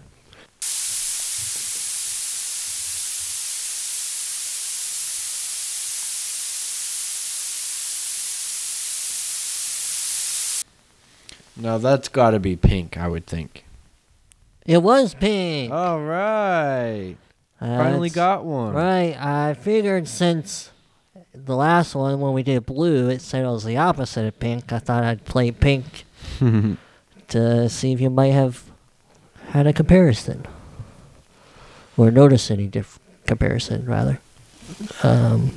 Now 11.57 11.79
that's 11.79 12.09
got 12.09 12.31
to 12.31 12.41
be 12.41 12.57
pink, 12.57 12.97
I 12.97 13.09
would 13.09 13.27
think. 13.27 13.65
It 14.65 14.83
was 14.83 15.15
pink. 15.15 15.71
All 15.73 16.01
right. 16.01 17.17
Finally 17.61 18.09
That's- 18.09 18.15
got 18.15 18.45
one. 18.45 18.73
Right, 18.75 19.17
I 19.21 19.55
figured 19.55 20.09
since 20.09 20.71
the 21.35 21.57
last 21.57 21.95
one 21.95 22.21
when 22.21 22.33
we 22.33 22.43
did 22.43 22.67
blue, 22.67 23.09
it 23.09 23.21
said 23.23 23.45
it 23.45 23.49
was 23.49 23.65
the 23.65 23.77
opposite 23.77 24.27
of 24.27 24.39
pink. 24.39 24.73
I 24.73 24.79
thought 24.79 25.03
I'd 25.05 25.25
play 25.25 25.51
pink 25.51 26.05
to 27.29 27.69
see 27.69 27.93
if 27.93 28.01
you 28.01 28.11
might 28.11 28.33
have 28.33 28.65
had 29.49 29.67
a 29.67 29.73
comparison 29.73 30.47
or 31.97 32.11
notice 32.11 32.51
any 32.51 32.67
diff- 32.67 32.99
comparison 33.27 33.87
rather. 33.87 34.21
Um, 35.03 35.57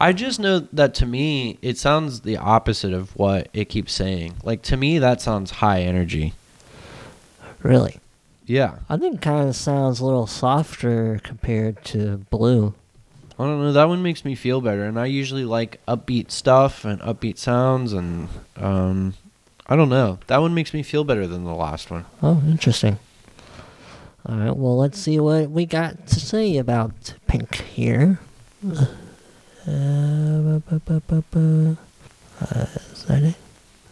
I 0.00 0.12
just 0.12 0.40
know 0.40 0.60
that 0.72 0.94
to 0.94 1.06
me, 1.06 1.58
it 1.62 1.78
sounds 1.78 2.20
the 2.22 2.36
opposite 2.36 2.92
of 2.92 3.14
what 3.16 3.48
it 3.52 3.66
keeps 3.68 3.92
saying. 3.92 4.34
Like, 4.42 4.62
to 4.62 4.76
me, 4.76 4.98
that 4.98 5.20
sounds 5.20 5.50
high 5.52 5.82
energy. 5.82 6.34
really, 7.62 8.00
Yeah. 8.46 8.78
I 8.88 8.96
think 8.96 9.20
kind 9.20 9.48
of 9.48 9.54
sounds 9.56 10.00
a 10.00 10.04
little 10.04 10.26
softer 10.26 11.20
compared 11.22 11.84
to 11.86 12.18
blue. 12.30 12.74
I 13.42 13.46
don't 13.46 13.60
know. 13.60 13.72
That 13.72 13.88
one 13.88 14.02
makes 14.02 14.24
me 14.24 14.34
feel 14.34 14.60
better. 14.60 14.84
And 14.84 14.98
I 14.98 15.06
usually 15.06 15.44
like 15.44 15.84
upbeat 15.86 16.30
stuff 16.30 16.84
and 16.84 17.00
upbeat 17.00 17.38
sounds. 17.38 17.92
And, 17.92 18.28
um, 18.56 19.14
I 19.66 19.76
don't 19.76 19.88
know. 19.88 20.18
That 20.28 20.38
one 20.38 20.54
makes 20.54 20.72
me 20.72 20.82
feel 20.82 21.04
better 21.04 21.26
than 21.26 21.44
the 21.44 21.54
last 21.54 21.90
one. 21.90 22.04
Oh, 22.22 22.42
interesting. 22.46 22.98
All 24.24 24.36
right, 24.36 24.56
well, 24.56 24.78
let's 24.78 25.00
see 25.00 25.18
what 25.18 25.50
we 25.50 25.66
got 25.66 26.06
to 26.06 26.20
say 26.20 26.56
about 26.56 27.14
pink 27.26 27.56
here. 27.56 28.20
Uh, 28.64 28.86
ba, 29.66 30.80
ba, 30.84 31.02
ba. 31.30 31.76
Uh, 32.40 32.66
is 32.92 33.04
that 33.06 33.22
it? 33.22 33.34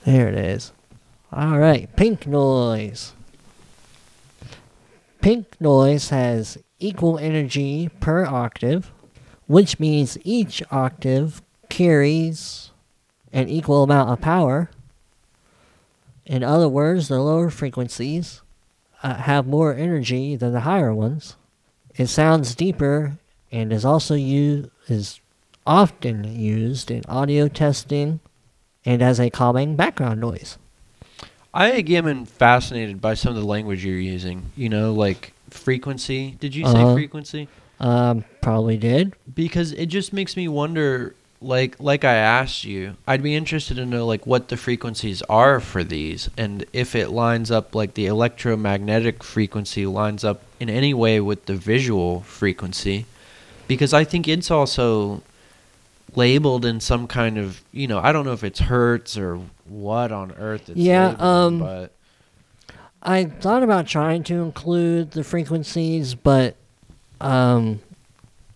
There 0.05 0.29
it 0.29 0.37
is. 0.37 0.73
All 1.33 1.59
right, 1.59 1.95
pink 1.97 2.27
noise. 2.27 3.13
Pink 5.21 5.61
noise 5.61 6.11
has 6.11 6.59
equal 6.79 7.19
energy 7.19 7.89
per 8.01 8.25
octave, 8.25 8.91
which 9.51 9.81
means 9.81 10.17
each 10.23 10.63
octave 10.71 11.43
carries 11.69 12.71
an 13.33 13.49
equal 13.49 13.83
amount 13.83 14.09
of 14.09 14.21
power. 14.21 14.71
In 16.25 16.45
other 16.45 16.69
words, 16.69 17.09
the 17.09 17.19
lower 17.19 17.51
frequencies 17.51 18.43
uh, 19.03 19.15
have 19.15 19.49
more 19.49 19.75
energy 19.75 20.37
than 20.37 20.53
the 20.53 20.61
higher 20.61 20.95
ones. 20.95 21.35
It 21.97 22.07
sounds 22.07 22.55
deeper 22.55 23.19
and 23.51 23.73
is 23.73 23.85
also 23.85 24.15
used 24.15 24.71
is 24.87 25.19
often 25.67 26.23
used 26.39 26.89
in 26.89 27.03
audio 27.09 27.49
testing 27.49 28.21
and 28.85 29.03
as 29.03 29.19
a 29.19 29.31
calming 29.31 29.75
background 29.75 30.21
noise. 30.21 30.59
I 31.53 31.73
again 31.73 32.07
am 32.07 32.25
fascinated 32.25 33.01
by 33.01 33.15
some 33.15 33.35
of 33.35 33.41
the 33.43 33.49
language 33.49 33.85
you're 33.85 33.99
using. 33.99 34.53
You 34.57 34.69
know, 34.69 34.93
like 34.95 35.33
frequency. 35.51 36.37
Did 36.39 36.55
you 36.55 36.65
say 36.67 36.83
Uh-huh. 36.83 36.95
frequency? 36.95 37.49
Um, 37.81 38.25
probably 38.43 38.77
did. 38.77 39.15
because 39.35 39.73
it 39.73 39.87
just 39.87 40.13
makes 40.13 40.37
me 40.37 40.47
wonder 40.49 41.15
like 41.41 41.81
like 41.81 42.05
I 42.05 42.13
asked 42.15 42.65
you 42.65 42.97
I'd 43.07 43.23
be 43.23 43.35
interested 43.35 43.79
to 43.79 43.87
know 43.87 44.05
like 44.05 44.27
what 44.27 44.49
the 44.49 44.59
frequencies 44.59 45.23
are 45.23 45.59
for 45.61 45.83
these 45.83 46.29
and 46.37 46.67
if 46.75 46.95
it 46.95 47.09
lines 47.09 47.51
up 47.51 47.75
like 47.75 47.95
the 47.95 48.05
electromagnetic 48.05 49.25
frequency 49.25 49.87
lines 49.87 50.23
up 50.23 50.43
in 50.61 50.69
any 50.69 50.93
way 50.93 51.19
with 51.21 51.47
the 51.47 51.55
visual 51.55 52.21
frequency 52.21 53.07
because 53.67 53.95
I 53.95 54.05
think 54.05 54.29
it's 54.29 54.51
also 54.51 55.23
labeled 56.15 56.67
in 56.67 56.81
some 56.81 57.07
kind 57.07 57.39
of 57.39 57.63
you 57.73 57.87
know 57.87 58.01
I 58.01 58.13
don't 58.13 58.27
know 58.27 58.33
if 58.35 58.45
it's 58.45 58.61
hertz 58.61 59.17
or 59.17 59.41
what 59.67 60.13
on 60.13 60.33
earth 60.33 60.69
it's 60.69 60.77
Yeah, 60.79 61.07
labeled 61.07 61.23
um, 61.23 61.59
but 61.61 61.93
I 63.03 63.25
thought 63.25 63.63
about 63.63 63.87
trying 63.87 64.25
to 64.25 64.43
include 64.43 65.13
the 65.13 65.25
frequencies, 65.25 66.15
but 66.15 66.57
um, 67.21 67.81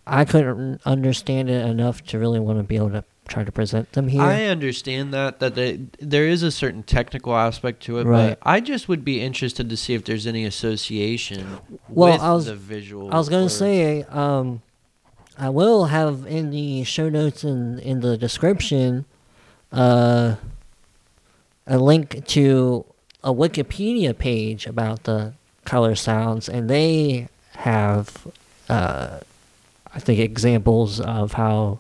I 0.07 0.25
couldn't 0.25 0.81
understand 0.85 1.49
it 1.51 1.67
enough 1.67 2.05
to 2.07 2.19
really 2.19 2.41
want 2.41 2.59
to 2.59 2.63
be 2.65 2.77
able 2.77 2.91
to 2.91 3.05
try 3.27 3.43
to 3.43 3.51
present 3.51 3.91
them 3.93 4.09
here. 4.09 4.21
I 4.21 4.45
understand 4.45 5.15
that 5.15 5.41
that 5.41 5.55
they, 5.55 5.81
there 5.99 6.27
is 6.29 6.43
a 6.43 6.51
certain 6.51 6.83
technical 6.83 7.35
aspect 7.35 7.83
to 7.85 7.99
it, 7.99 8.05
Right. 8.05 8.31
but 8.31 8.39
I 8.43 8.61
just 8.61 8.87
would 8.89 9.03
be 9.05 9.23
interested 9.23 9.71
to 9.71 9.77
see 9.79 9.95
if 9.95 10.05
there's 10.05 10.27
any 10.27 10.45
association 10.45 11.59
Well, 11.89 12.13
with 12.13 12.21
I 12.21 12.33
was- 12.35 12.47
the 12.47 12.55
visual. 12.55 13.13
I 13.13 13.17
was 13.17 13.31
gonna 13.31 13.49
say, 13.49 14.03
um, 14.11 14.61
I 15.39 15.49
will 15.49 15.87
have 15.87 16.27
in 16.27 16.51
the 16.51 16.85
show 16.85 17.09
notes 17.09 17.43
and 17.45 17.81
in 17.81 18.01
the 18.01 18.19
description, 18.19 19.07
uh, 19.73 20.37
a 21.67 21.79
link 21.79 22.27
to 22.27 22.85
a 23.25 23.33
Wikipedia 23.33 24.17
page 24.17 24.67
about 24.67 25.05
the 25.05 25.33
color 25.65 25.95
sounds, 25.95 26.47
and 26.49 26.69
they 26.69 27.29
have, 27.57 28.27
uh, 28.69 29.21
I 29.93 29.99
think, 30.01 30.21
examples 30.21 31.01
of 31.01 31.33
how 31.33 31.79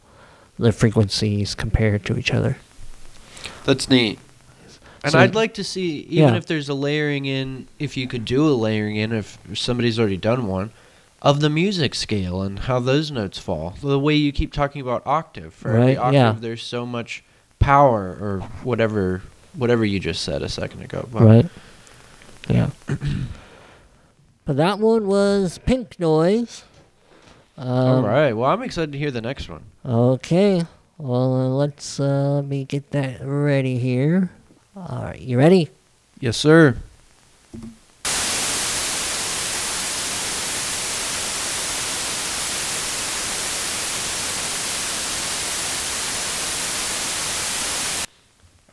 the 0.58 0.72
frequencies 0.72 1.54
compare 1.54 1.98
to 1.98 2.16
each 2.18 2.32
other. 2.32 2.56
that's 3.64 3.88
neat. 3.88 4.18
And 5.02 5.12
So- 5.12 5.18
I'd 5.18 5.34
like 5.34 5.54
to 5.54 5.64
see, 5.64 6.00
even 6.10 6.30
Yeah. 6.30 6.36
if 6.36 6.46
there's 6.46 6.68
a 6.68 6.74
layering 6.74 7.24
in, 7.26 7.66
if 7.78 7.96
you 7.96 8.06
could 8.06 8.24
do 8.24 8.46
a 8.48 8.52
layering 8.54 8.96
in, 8.96 9.12
if 9.12 9.38
somebody's 9.54 9.98
already 9.98 10.16
done 10.16 10.46
one, 10.46 10.70
of 11.20 11.40
the 11.40 11.48
music 11.50 11.94
scale 11.94 12.42
and 12.42 12.60
how 12.60 12.78
those 12.78 13.10
notes 13.10 13.38
fall. 13.38 13.74
The 13.82 13.98
way 13.98 14.14
you 14.14 14.30
keep 14.32 14.52
talking 14.52 14.80
about 14.82 15.02
octave. 15.06 15.54
For 15.54 15.76
every 15.76 15.96
octave, 15.96 16.12
yeah. 16.14 16.36
there's 16.38 16.62
so 16.62 16.84
much 16.86 17.24
power, 17.58 18.02
or 18.20 18.40
whatever, 18.62 19.22
whatever 19.54 19.84
you 19.86 19.98
just 20.00 20.22
said 20.22 20.42
a 20.42 20.48
second 20.50 20.82
ago. 20.82 21.08
Right. 21.10 21.46
Yeah. 22.48 22.70
but 24.44 24.56
that 24.56 24.78
one 24.78 25.06
was 25.06 25.58
Pink 25.64 25.98
Noise. 25.98 26.64
Um, 27.56 27.68
All 27.68 28.02
right. 28.02 28.32
Well, 28.32 28.50
I'm 28.50 28.62
excited 28.62 28.92
to 28.92 28.98
hear 28.98 29.10
the 29.10 29.20
next 29.20 29.48
one. 29.48 29.62
Okay. 29.86 30.62
Well, 30.98 31.34
uh, 31.34 31.48
let's 31.48 31.98
uh, 32.00 32.36
let 32.36 32.44
me 32.46 32.64
get 32.64 32.90
that 32.92 33.20
ready 33.22 33.78
here. 33.78 34.30
All 34.76 35.04
right, 35.04 35.20
you 35.20 35.38
ready? 35.38 35.70
Yes, 36.20 36.36
sir. 36.36 36.76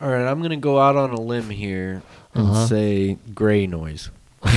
All 0.00 0.08
right, 0.08 0.26
I'm 0.28 0.42
gonna 0.42 0.56
go 0.56 0.80
out 0.80 0.96
on 0.96 1.10
a 1.10 1.20
limb 1.20 1.50
here 1.50 2.02
and 2.34 2.48
Uh-huh. 2.48 2.66
say 2.66 3.18
gray 3.34 3.66
noise. 3.66 4.10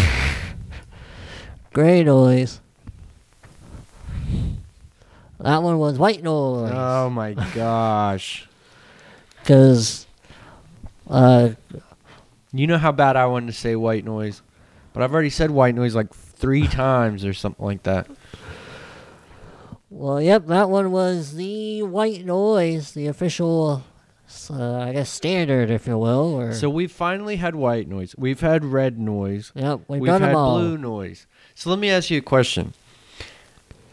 Gray 1.74 2.04
noise. 2.06 2.62
That 5.46 5.62
one 5.62 5.78
was 5.78 6.00
white 6.00 6.24
noise. 6.24 6.72
Oh 6.74 7.08
my 7.12 7.34
gosh! 7.54 8.48
Because, 9.42 10.08
uh, 11.08 11.50
You 12.52 12.66
know 12.66 12.80
how 12.80 12.92
bad 12.92 13.16
I 13.16 13.28
wanted 13.28 13.46
to 13.48 13.54
say 13.54 13.76
white 13.76 14.04
noise, 14.04 14.42
but 14.92 15.04
I've 15.04 15.14
already 15.14 15.30
said 15.30 15.52
white 15.52 15.76
noise 15.76 15.94
like 15.94 16.12
three 16.16 16.68
times 16.84 17.24
or 17.24 17.34
something 17.34 17.64
like 17.64 17.84
that. 17.84 18.08
well, 19.92 20.20
yep, 20.20 20.48
that 20.48 20.68
one 20.72 20.92
was 20.92 21.36
the 21.36 21.84
white 21.84 22.26
noise, 22.26 22.94
the 22.94 23.06
official, 23.06 23.84
uh, 24.50 24.74
I 24.80 24.94
guess, 24.94 25.12
standard, 25.12 25.70
if 25.70 25.86
you 25.86 25.96
will. 26.00 26.34
Or, 26.40 26.54
So 26.54 26.72
we've 26.72 26.92
finally 26.92 27.36
had 27.36 27.54
white 27.56 27.88
noise. 27.88 28.16
We've 28.18 28.40
had 28.42 28.66
red 28.66 28.98
noise. 28.98 29.52
yep, 29.54 29.82
we've, 29.88 30.02
We've 30.02 30.08
done 30.08 30.22
had 30.22 30.30
them 30.32 30.38
all. 30.38 30.58
blue 30.58 30.78
noise. 30.80 31.28
So 31.54 31.70
let 31.70 31.78
me 31.78 31.92
ask 31.92 32.10
you 32.10 32.18
a 32.18 32.22
question. 32.24 32.74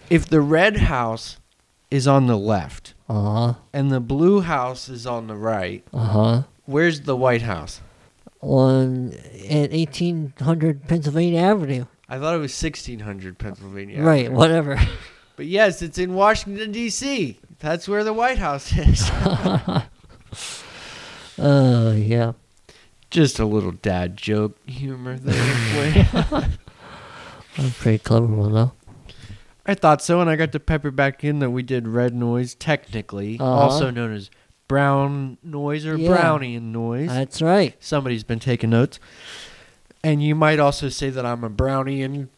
If 0.09 0.25
the 0.27 0.41
red 0.41 0.79
house 0.79 1.37
is 1.92 2.09
on 2.09 2.26
the 2.26 2.38
left 2.38 2.94
Uh 3.09 3.22
huh. 3.22 3.55
and 3.72 3.90
the 3.92 4.00
blue 4.00 4.40
house 4.40 4.88
is 4.88 5.07
on 5.07 5.26
the 5.26 5.37
right, 5.37 5.85
Uh 5.92 5.98
huh. 6.05 6.42
where's 6.66 7.02
the 7.02 7.16
white 7.16 7.42
house? 7.42 7.81
On 8.40 9.12
at 9.48 9.70
1800 9.70 10.88
Pennsylvania 10.88 11.40
Avenue. 11.40 11.85
I 12.09 12.18
thought 12.18 12.35
it 12.35 12.38
was 12.38 12.61
1600 12.61 13.38
Pennsylvania. 13.38 13.96
Avenue. 13.96 14.09
Right, 14.09 14.24
Avenue. 14.26 14.38
whatever. 14.38 14.78
But 15.35 15.46
yes, 15.46 15.81
it's 15.81 15.96
in 15.96 16.12
Washington 16.14 16.72
D.C. 16.72 17.38
That's 17.59 17.88
where 17.88 18.05
the 18.05 18.12
White 18.12 18.37
House 18.37 18.70
is. 18.76 19.11
uh, 21.38 21.94
yeah. 21.96 22.33
Just 23.11 23.38
a 23.38 23.46
little 23.46 23.72
dad 23.72 24.18
joke 24.18 24.57
humor 24.68 25.16
there. 25.18 26.14
I'm 27.59 27.70
pretty 27.72 27.98
clever 27.98 28.26
one, 28.26 28.52
though. 28.52 28.72
I 29.64 29.75
thought 29.75 30.03
so, 30.03 30.20
and 30.20 30.29
I 30.29 30.37
got 30.37 30.53
to 30.53 30.61
pepper 30.61 30.90
back 30.90 31.22
in 31.22 31.38
that 31.38 31.51
we 31.51 31.62
did 31.62 31.87
red 31.87 32.14
noise, 32.14 32.55
technically, 32.55 33.38
Uh-huh. 33.38 33.44
also 33.51 33.90
known 33.90 34.12
as 34.12 34.29
brown 34.68 35.38
noise 35.42 35.87
or 35.87 35.96
Yeah. 35.96 36.16
brownian 36.16 36.72
noise. 36.72 37.09
That's 37.09 37.40
right. 37.40 37.75
Somebody's 37.79 38.25
been 38.25 38.40
taking 38.40 38.70
notes. 38.70 38.98
And 40.03 40.22
you 40.22 40.35
might 40.35 40.59
also 40.59 40.88
say 40.88 41.11
that 41.11 41.25
I'm 41.25 41.44
a 41.44 41.51
brownian 41.51 42.29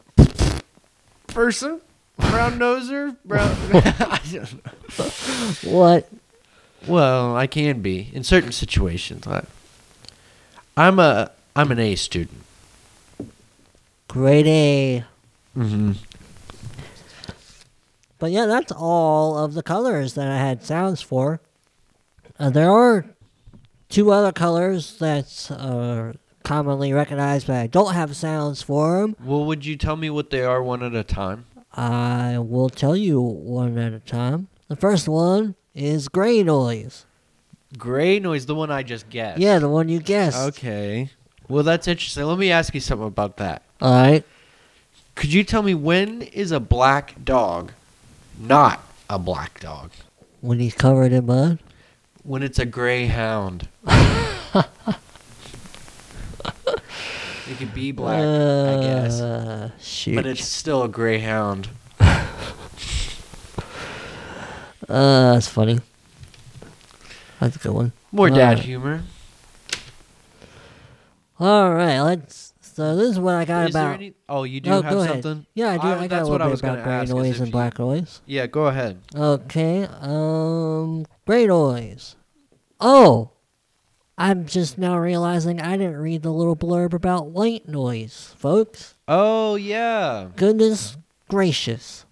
person. 1.28 1.80
Brown 2.18 2.58
noser? 2.58 3.16
Brown. 3.24 3.56
I 3.72 4.20
don't 4.30 4.64
know. 4.66 5.70
What? 5.70 6.08
well, 6.87 7.34
I 7.34 7.46
can 7.46 7.80
be 7.80 8.10
in 8.12 8.22
certain 8.22 8.52
situations. 8.52 9.26
I, 9.26 9.44
I'm 10.76 10.98
a 10.98 11.30
I'm 11.56 11.70
an 11.72 11.78
A 11.78 11.94
student. 11.96 12.42
Grade 14.08 14.46
A. 14.46 15.04
Mm-hmm. 15.56 15.92
But 18.24 18.32
yeah, 18.32 18.46
that's 18.46 18.72
all 18.72 19.37
of 19.37 19.52
the 19.52 19.62
colors 19.62 20.14
that 20.14 20.28
I 20.28 20.38
had 20.38 20.64
sounds 20.64 21.02
for. 21.02 21.42
Uh, 22.38 22.48
there 22.48 22.70
are 22.70 23.04
two 23.90 24.12
other 24.12 24.32
colors 24.32 24.96
that's 24.98 25.50
are 25.50 26.14
commonly 26.42 26.94
recognized, 26.94 27.48
but 27.48 27.56
I 27.56 27.66
don't 27.66 27.92
have 27.92 28.16
sounds 28.16 28.62
for 28.62 29.02
them. 29.02 29.14
Well, 29.22 29.44
would 29.44 29.66
you 29.66 29.76
tell 29.76 29.96
me 29.96 30.08
what 30.08 30.30
they 30.30 30.42
are 30.42 30.62
one 30.62 30.82
at 30.82 30.94
a 30.94 31.04
time? 31.04 31.44
I 31.74 32.38
will 32.38 32.70
tell 32.70 32.96
you 32.96 33.20
one 33.20 33.76
at 33.76 33.92
a 33.92 34.00
time. 34.00 34.48
The 34.68 34.76
first 34.76 35.06
one 35.06 35.54
is 35.74 36.08
gray 36.08 36.42
noise. 36.42 37.04
Gray 37.76 38.20
noise, 38.20 38.46
the 38.46 38.54
one 38.54 38.70
I 38.70 38.84
just 38.84 39.10
guessed. 39.10 39.38
Yeah, 39.38 39.58
the 39.58 39.68
one 39.68 39.90
you 39.90 40.00
guessed. 40.00 40.38
Okay. 40.38 41.10
Well, 41.46 41.62
that's 41.62 41.87
interesting. 41.87 42.24
Let 42.24 42.38
me 42.38 42.50
ask 42.50 42.72
you 42.72 42.80
something 42.80 43.06
about 43.06 43.37
that. 43.37 43.64
All 43.82 43.92
right. 43.92 44.24
Could 45.14 45.30
you 45.30 45.44
tell 45.44 45.62
me 45.62 45.74
when 45.74 46.22
is 46.22 46.52
a 46.52 46.58
black 46.58 47.22
dog 47.22 47.72
not 48.38 48.81
a 49.09 49.18
black 49.18 49.61
dog? 49.61 49.90
When 50.40 50.59
he's 50.59 50.75
covered 50.75 51.12
in 51.12 51.27
mud. 51.27 51.59
When 52.23 52.42
it's 52.42 52.59
a 52.59 52.66
greyhound. 52.66 53.68
it 53.87 54.66
could 57.59 57.75
be 57.75 57.92
black, 57.92 58.18
I 58.20 58.81
guess. 58.83 59.20
Uh, 59.20 59.70
shoot. 59.81 60.16
But 60.16 60.27
it's 60.27 60.44
still 60.47 60.83
a 60.83 60.88
greyhound. 60.88 61.68
Uh, 64.88 65.33
that's 65.33 65.49
funny. 65.49 65.81
That's 67.40 67.57
a 67.57 67.59
good 67.59 67.73
one. 67.73 67.92
More 68.12 68.29
dad 68.29 68.40
Alright. 68.40 68.59
humor. 68.61 69.03
All 71.40 71.73
right, 71.73 72.01
let's. 72.01 72.53
So 72.74 72.96
this 72.96 73.10
is 73.10 73.20
what 73.20 73.37
I 73.37 73.44
got 73.44 73.68
Is 73.68 73.74
about. 73.76 73.94
any? 73.94 74.14
Oh, 74.28 74.42
you 74.42 74.60
do 74.60 74.70
oh, 74.70 74.82
have 74.82 74.92
go 74.92 75.00
ahead. 75.00 75.22
something? 75.22 75.46
Yeah, 75.54 75.70
I 75.70 75.78
do. 75.78 75.87
I- 75.87 76.00
I, 76.00 76.06
got 76.08 76.22
a 76.22 76.26
what 76.26 76.42
I 76.42 76.46
little 76.46 76.50
was 76.50 76.60
bit 76.60 76.70
about 76.72 76.84
gray 76.84 76.92
ask, 76.92 77.12
noise 77.14 77.38
and 77.38 77.46
you- 77.46 77.52
black 77.52 77.78
noise. 77.78 78.20
Yeah, 78.26 78.48
go 78.48 78.66
ahead. 78.66 79.00
Okay. 79.14 79.87
Um, 80.00 81.06
gray 81.24 81.46
noise. 81.46 82.16
Oh, 82.80 83.30
I'm 84.18 84.44
just 84.46 84.76
now 84.76 84.98
realizing 84.98 85.60
I 85.60 85.76
didn't 85.76 85.98
read 85.98 86.22
the 86.22 86.32
little 86.32 86.56
blurb 86.56 86.94
about 86.94 87.26
white 87.26 87.68
noise, 87.68 88.34
folks. 88.37 88.94
Oh 89.06 89.54
yeah. 89.54 90.30
Goodness 90.34 90.96
gracious. 91.28 92.04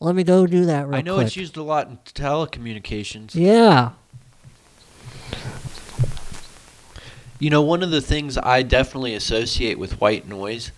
Let 0.00 0.16
me 0.16 0.24
go 0.24 0.44
do 0.44 0.64
that 0.64 0.88
real 0.88 0.90
quick. 0.90 0.98
I 0.98 1.02
know 1.02 1.14
quick. 1.14 1.28
it's 1.28 1.36
used 1.36 1.56
a 1.56 1.62
lot 1.62 1.86
in 1.86 1.98
telecommunications. 1.98 3.36
Yeah. 3.36 3.92
You 7.40 7.50
know, 7.50 7.62
one 7.62 7.82
of 7.82 7.90
the 7.90 8.00
things 8.02 8.36
I 8.38 8.62
definitely 8.62 9.14
associate 9.14 9.78
with 9.78 10.00
white 10.00 10.28
noise, 10.28 10.70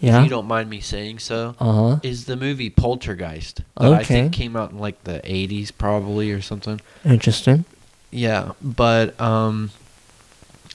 Yeah. 0.00 0.18
if 0.18 0.24
you 0.24 0.30
don't 0.30 0.46
mind 0.46 0.68
me 0.70 0.80
saying 0.80 1.18
so, 1.20 1.54
Uh 1.58 1.72
huh. 1.72 1.98
is 2.02 2.26
the 2.26 2.36
movie 2.36 2.68
Poltergeist. 2.70 3.62
That 3.80 3.92
I 3.92 4.00
Okay. 4.00 4.04
think 4.04 4.32
came 4.32 4.54
out 4.54 4.70
in 4.70 4.78
like 4.78 5.02
the 5.04 5.20
80s 5.24 5.72
probably 5.72 6.30
or 6.30 6.40
something. 6.42 6.80
Interesting. 7.04 7.64
Yeah, 8.10 8.52
but 8.62 9.18
um 9.20 9.70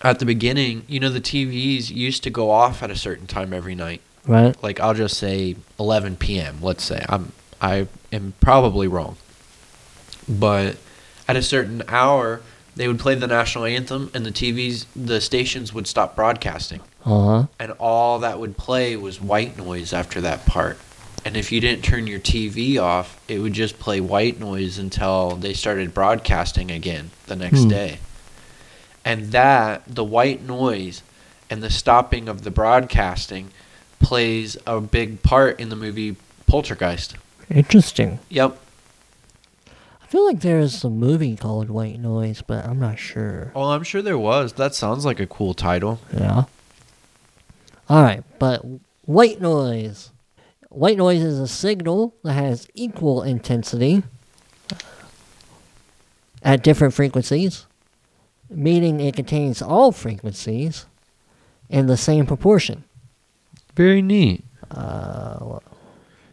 at 0.02 0.20
the 0.20 0.26
beginning, 0.26 0.84
you 0.88 1.00
know 1.00 1.10
the 1.10 1.22
TVs 1.22 1.90
used 1.92 2.24
to 2.24 2.30
go 2.30 2.50
off 2.52 2.82
at 2.84 2.90
a 2.92 2.96
certain 2.96 3.28
time 3.28 3.54
every 3.54 3.76
night. 3.76 4.02
Right. 4.26 4.56
Like 4.64 4.80
I'll 4.80 4.94
just 4.96 5.18
say 5.18 5.56
11 5.80 6.16
p.m., 6.18 6.58
let's 6.62 6.84
say. 6.84 7.06
I'm 7.08 7.32
I 7.62 7.88
am 8.12 8.34
probably 8.40 8.88
wrong. 8.88 9.18
But 10.28 10.78
at 11.28 11.36
a 11.36 11.42
certain 11.44 11.84
hour, 11.88 12.42
they 12.78 12.88
would 12.88 13.00
play 13.00 13.16
the 13.16 13.28
national 13.28 13.66
anthem 13.66 14.10
and 14.14 14.26
the 14.26 14.32
TVs 14.32 14.86
the 14.96 15.20
stations 15.20 15.74
would 15.74 15.88
stop 15.88 16.16
broadcasting 16.16 16.80
Uh 17.06 17.26
huh. 17.26 17.46
and 17.60 17.72
all 17.80 18.20
that 18.20 18.40
would 18.40 18.56
play 18.58 18.96
was 18.96 19.20
white 19.22 19.58
noise 19.58 19.92
after 19.94 20.22
that 20.22 20.46
part. 20.46 20.78
and 21.26 21.36
if 21.36 21.52
you 21.52 21.60
didn't 21.60 21.84
turn 21.84 22.08
your 22.08 22.20
TV 22.20 22.80
off, 22.82 23.20
it 23.28 23.40
would 23.40 23.52
just 23.54 23.80
play 23.80 24.00
white 24.00 24.40
noise 24.40 24.78
until 24.78 25.32
they 25.32 25.54
started 25.54 25.94
broadcasting 25.94 26.72
again 26.72 27.10
the 27.26 27.36
next 27.36 27.64
Hmm. 27.64 27.70
day. 27.70 28.00
And 29.04 29.32
that, 29.32 29.84
the 29.88 30.04
white 30.06 30.42
noise 30.46 31.02
and 31.50 31.62
the 31.64 31.70
stopping 31.70 32.30
of 32.30 32.44
the 32.44 32.52
broadcasting, 32.52 33.50
plays 34.00 34.56
a 34.68 34.80
big 34.80 35.22
part 35.24 35.60
in 35.60 35.70
the 35.70 35.76
movie 35.76 36.16
Poltergeist. 36.46 37.16
Interesting. 37.50 38.20
Yep. 38.30 38.58
I 40.08 40.10
feel 40.10 40.26
like 40.26 40.40
there's 40.40 40.86
a 40.86 40.90
movie 40.90 41.36
called 41.36 41.70
White 41.70 42.00
Noise, 42.00 42.42
but 42.42 42.66
I'm 42.66 42.80
not 42.80 42.98
sure. 42.98 43.52
Oh, 43.54 43.72
I'm 43.72 43.84
sure 43.84 44.02
there 44.02 44.18
was. 44.18 44.54
That 44.54 44.74
sounds 44.74 45.04
like 45.04 45.20
a 45.20 45.28
cool 45.28 45.54
title. 45.54 46.00
Yeah. 46.14 46.46
Alright, 47.90 48.24
but 48.40 48.64
white 49.04 49.42
noise. 49.42 50.12
White 50.70 50.98
noise 50.98 51.22
is 51.22 51.38
a 51.40 51.48
signal 51.48 52.14
that 52.24 52.32
has 52.34 52.70
equal 52.74 53.22
intensity 53.22 54.04
at 56.42 56.64
different 56.64 56.94
frequencies, 56.94 57.66
meaning 58.50 59.02
it 59.02 59.14
contains 59.18 59.62
all 59.62 59.92
frequencies 59.92 60.86
in 61.70 61.88
the 61.88 61.98
same 61.98 62.26
proportion. 62.26 62.86
Very 63.76 64.02
neat. 64.02 64.46
Uh, 64.72 65.60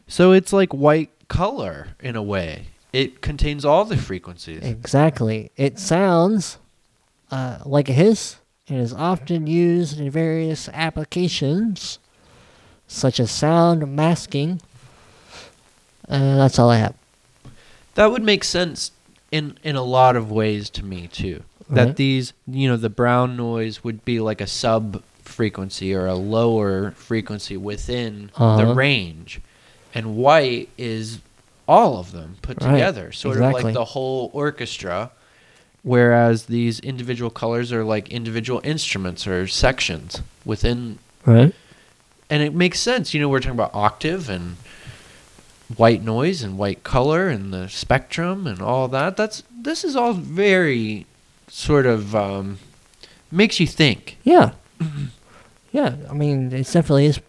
So 0.06 0.30
it's 0.30 0.52
like 0.52 0.72
white 0.72 1.10
color 1.26 1.88
in 1.98 2.14
a 2.14 2.22
way. 2.22 2.66
It 2.94 3.20
contains 3.20 3.64
all 3.64 3.84
the 3.84 3.96
frequencies. 3.96 4.62
exactly. 4.62 5.50
It 5.56 5.78
sounds 5.80 6.58
uh, 7.30 7.58
like 7.66 7.88
a 7.88 7.92
hiss 7.92 8.36
and 8.68 8.78
is 8.80 8.92
often 8.92 9.46
used 9.48 9.98
in 9.98 10.08
various 10.10 10.68
applications, 10.68 11.98
such 12.86 13.18
as 13.18 13.30
sound 13.30 13.94
masking. 13.96 14.60
And 16.08 16.38
that's 16.38 16.58
all 16.58 16.70
I 16.70 16.76
have. 16.78 16.94
That 17.94 18.10
would 18.12 18.22
make 18.22 18.44
sense 18.44 18.92
in 19.32 19.58
in 19.62 19.74
a 19.76 19.82
lot 19.82 20.14
of 20.16 20.30
ways 20.30 20.70
to 20.70 20.84
me 20.84 21.08
too. 21.08 21.42
That 21.68 21.86
Right. 21.88 21.96
these, 21.96 22.32
you 22.46 22.68
know, 22.68 22.76
the 22.76 22.90
brown 22.90 23.36
noise 23.36 23.82
would 23.82 24.04
be 24.04 24.20
like 24.20 24.40
a 24.40 24.46
sub 24.46 25.02
frequency 25.22 25.94
or 25.94 26.06
a 26.06 26.14
lower 26.14 26.90
frequency 26.92 27.56
within 27.56 28.30
the 28.36 28.44
Uh-huh. 28.44 28.74
range, 28.74 29.40
and 29.94 30.14
white 30.16 30.68
is 30.76 31.18
all 31.66 31.98
of 31.98 32.12
them 32.12 32.36
put 32.42 32.60
Right, 32.62 32.72
together, 32.72 33.12
sort 33.12 33.36
of 33.40 33.52
like 33.52 33.72
the 33.74 33.84
whole 33.84 34.30
orchestra. 34.32 35.10
Whereas 35.82 36.46
these 36.46 36.80
individual 36.80 37.30
colors 37.30 37.70
are 37.72 37.84
like 37.84 38.08
individual 38.10 38.60
instruments 38.64 39.26
or 39.26 39.46
sections 39.46 40.22
within 40.44 40.98
Right? 41.26 41.54
and 42.30 42.42
it 42.42 42.54
makes 42.54 42.80
sense. 42.80 43.12
You 43.12 43.20
know, 43.20 43.28
we're 43.28 43.40
talking 43.40 43.52
about 43.58 43.74
octave 43.74 44.30
and 44.30 44.56
white 45.76 46.02
noise 46.02 46.42
and 46.42 46.56
white 46.58 46.84
color 46.84 47.28
and 47.28 47.52
the 47.52 47.68
spectrum 47.68 48.46
and 48.46 48.60
all 48.62 48.88
that. 48.88 49.16
That's 49.16 49.42
this 49.54 49.84
is 49.84 49.94
all 49.96 50.12
very 50.14 51.06
sort 51.48 51.84
of 51.86 52.14
um, 52.14 52.58
makes 53.30 53.60
you 53.60 53.66
think. 53.66 54.16
Yeah. 54.24 54.52
yeah, 55.72 55.96
I 56.08 56.12
mean, 56.14 56.46
it 56.52 56.64
definitely 56.70 57.06
is 57.06 57.20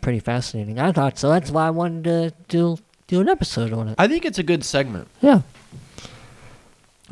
pretty 0.00 0.20
fascinating. 0.20 0.78
I 0.78 0.92
thought 0.92 1.18
so. 1.18 1.28
That's 1.28 1.50
why 1.50 1.66
I 1.66 1.70
wanted 1.70 2.04
to 2.04 2.32
do 2.48 2.78
do 3.08 3.20
an 3.20 3.28
episode 3.28 3.72
on 3.72 3.88
it. 3.88 3.96
I 3.98 4.06
think 4.06 4.24
it's 4.24 4.38
a 4.38 4.42
good 4.44 4.64
segment. 4.64 5.08
Yeah. 5.20 5.40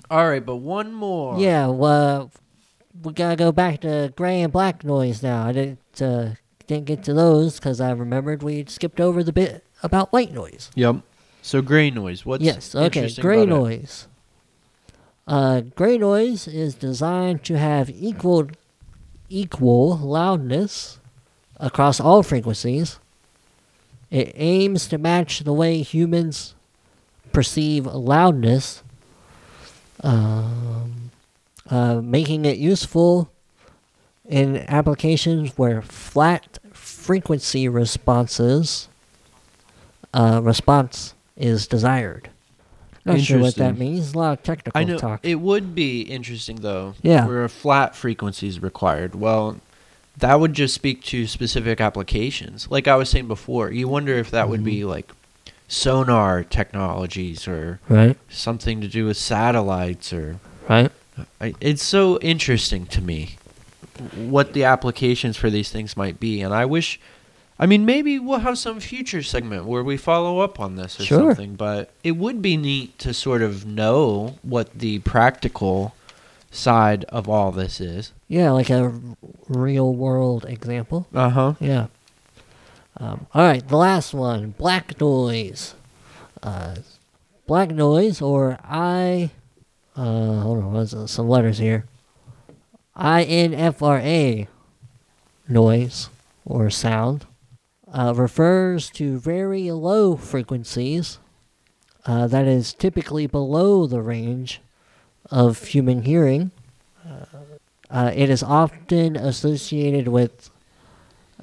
All 0.09 0.29
right, 0.29 0.45
but 0.45 0.57
one 0.57 0.93
more. 0.93 1.39
Yeah, 1.39 1.67
well, 1.67 2.31
we 3.03 3.13
gotta 3.13 3.35
go 3.35 3.51
back 3.51 3.81
to 3.81 4.13
gray 4.15 4.41
and 4.43 4.53
black 4.53 4.85
noise 4.85 5.23
now. 5.23 5.47
I 5.47 5.53
didn't 5.53 6.03
uh, 6.03 6.35
didn't 6.67 6.85
get 6.85 7.03
to 7.05 7.15
those 7.15 7.59
because 7.59 7.81
I 7.81 7.91
remembered 7.91 8.43
we 8.43 8.65
skipped 8.69 9.01
over 9.01 9.25
the 9.25 9.33
bit 9.33 9.65
about 9.83 10.13
white 10.13 10.33
noise. 10.33 10.71
Yep. 10.77 10.97
So 11.43 11.63
gray 11.63 11.91
noise. 11.91 12.25
What's 12.25 12.45
yes, 12.45 12.75
okay, 12.75 13.11
gray 13.21 13.47
noise. 13.47 14.07
Uh, 15.27 15.63
gray 15.75 15.99
noise 15.99 16.47
is 16.47 16.75
designed 16.75 17.43
to 17.45 17.59
have 17.59 17.91
equal 17.91 18.49
equal 19.29 19.97
loudness 19.97 20.99
across 21.59 21.99
all 21.99 22.23
frequencies. 22.23 23.01
It 24.11 24.33
aims 24.35 24.87
to 24.89 24.99
match 24.99 25.41
the 25.41 25.53
way 25.53 25.83
humans 25.83 26.55
perceive 27.33 27.87
loudness, 27.87 28.83
um, 30.03 31.11
uh, 31.69 32.01
making 32.01 32.45
it 32.45 32.59
useful 32.59 33.31
in 34.29 34.59
applications 34.69 35.57
where 35.59 35.83
flat 35.83 36.59
frequency 36.73 37.69
responses 37.69 38.89
uh, 40.15 40.41
response 40.43 41.15
is 41.37 41.67
desired. 41.67 42.31
Not 43.05 43.21
sure 43.21 43.39
what 43.39 43.55
that 43.57 43.79
means. 43.79 44.15
A 44.15 44.19
lot 44.19 44.39
of 44.39 44.43
technical 44.43 44.73
I 44.75 44.83
know 44.83 44.99
talk. 44.99 45.21
it 45.23 45.37
would 45.37 45.77
be 45.77 46.01
interesting 46.03 46.57
though. 46.57 46.95
Yeah. 47.03 47.27
Where 47.27 47.45
a 47.45 47.49
flat 47.49 47.95
frequency 47.95 48.49
is 48.49 48.61
required. 48.61 49.15
Well, 49.15 49.59
that 50.19 50.41
would 50.41 50.55
just 50.55 50.75
speak 50.75 51.03
to 51.05 51.27
specific 51.27 51.81
applications. 51.81 52.69
Like 52.71 52.89
I 52.89 52.97
was 52.97 53.09
saying 53.11 53.29
before, 53.29 53.71
you 53.71 53.87
wonder 53.89 54.15
if 54.15 54.31
that 54.31 54.49
would 54.49 54.65
be 54.65 54.81
Mm-hmm. 54.81 54.89
like 54.91 55.13
sonar 55.69 56.45
technologies 56.45 57.49
or 57.49 57.81
right, 57.89 58.17
something 58.31 58.81
to 58.81 58.89
do 58.89 59.05
with 59.07 59.17
satellites 59.17 60.13
or 60.13 60.39
right. 60.69 60.93
I, 61.41 61.55
it's 61.61 61.83
so 61.83 62.19
interesting 62.21 62.87
to 62.87 63.01
me 63.01 63.37
what 64.15 64.53
the 64.53 64.63
applications 64.63 65.37
for 65.37 65.51
these 65.51 65.71
things 65.73 65.97
might 65.97 66.21
be 66.21 66.41
and 66.41 66.55
I 66.55 66.67
wish 66.67 67.01
I 67.59 67.67
mean 67.67 67.85
maybe 67.85 68.19
we'll 68.21 68.39
have 68.41 68.59
some 68.59 68.79
future 68.79 69.25
segment 69.25 69.65
where 69.65 69.83
we 69.83 69.97
follow 69.97 70.39
up 70.39 70.61
on 70.61 70.77
this 70.77 71.01
or 71.01 71.05
Sure. 71.05 71.19
something 71.35 71.55
but 71.57 71.91
it 72.05 72.13
would 72.13 72.41
be 72.41 72.57
neat 72.57 72.97
to 73.01 73.13
sort 73.13 73.43
of 73.43 73.67
know 73.67 74.39
what 74.43 74.73
the 74.79 75.01
practical 75.01 75.95
side 76.57 77.05
of 77.05 77.29
all 77.29 77.53
this 77.53 77.81
is. 77.81 78.13
Yeah, 78.29 78.51
like 78.51 78.71
a 78.71 79.01
real 79.49 79.95
world 79.95 80.45
example. 80.49 81.07
Uh-huh. 81.15 81.55
Yeah. 81.61 81.87
Um, 82.99 83.27
all 83.35 83.43
right, 83.43 83.67
the 83.67 83.77
last 83.77 84.15
one, 84.15 84.55
black 84.57 84.99
noise. 85.01 85.75
Uh, 86.43 86.77
black 87.47 87.71
noise, 87.71 88.23
or 88.23 88.59
I. 88.65 89.31
Uh, 89.97 90.41
hold 90.41 90.59
on, 90.59 90.73
what's 90.73 90.95
uh, 90.95 91.07
some 91.07 91.29
letters 91.29 91.59
here? 91.59 91.87
I 92.95 93.25
N 93.25 93.53
F 93.53 93.83
R 93.83 93.99
A 93.99 94.49
noise 95.49 96.09
or 96.45 96.71
sound 96.71 97.27
uh, 97.93 98.13
refers 98.17 98.91
to 98.91 99.19
very 99.19 99.71
low 99.71 100.17
frequencies 100.17 101.19
uh, 102.07 102.27
that 102.27 102.47
is 102.47 102.73
typically 102.73 103.27
below 103.27 103.87
the 103.87 104.01
range 104.01 104.61
of 105.31 105.65
human 105.65 106.03
hearing. 106.03 106.51
Uh, 107.89 108.11
it 108.15 108.29
is 108.29 108.43
often 108.43 109.17
associated 109.17 110.09
with 110.09 110.51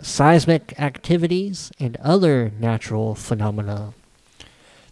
seismic 0.02 0.78
activities 0.80 1.72
and 1.80 1.96
other 1.98 2.52
natural 2.60 3.16
phenomena. 3.16 3.94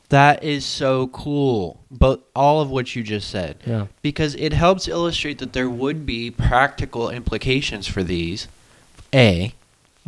That 0.09 0.43
is 0.43 0.65
so 0.65 1.07
cool. 1.07 1.79
But 1.89 2.21
all 2.35 2.61
of 2.61 2.69
what 2.69 2.95
you 2.95 3.03
just 3.03 3.29
said. 3.29 3.57
Yeah. 3.65 3.87
because 4.01 4.35
it 4.35 4.53
helps 4.53 4.87
illustrate 4.87 5.39
that 5.39 5.53
there 5.53 5.69
would 5.69 6.05
be 6.05 6.31
practical 6.31 7.09
implications 7.09 7.87
for 7.87 8.03
these. 8.03 8.47
A, 9.13 9.53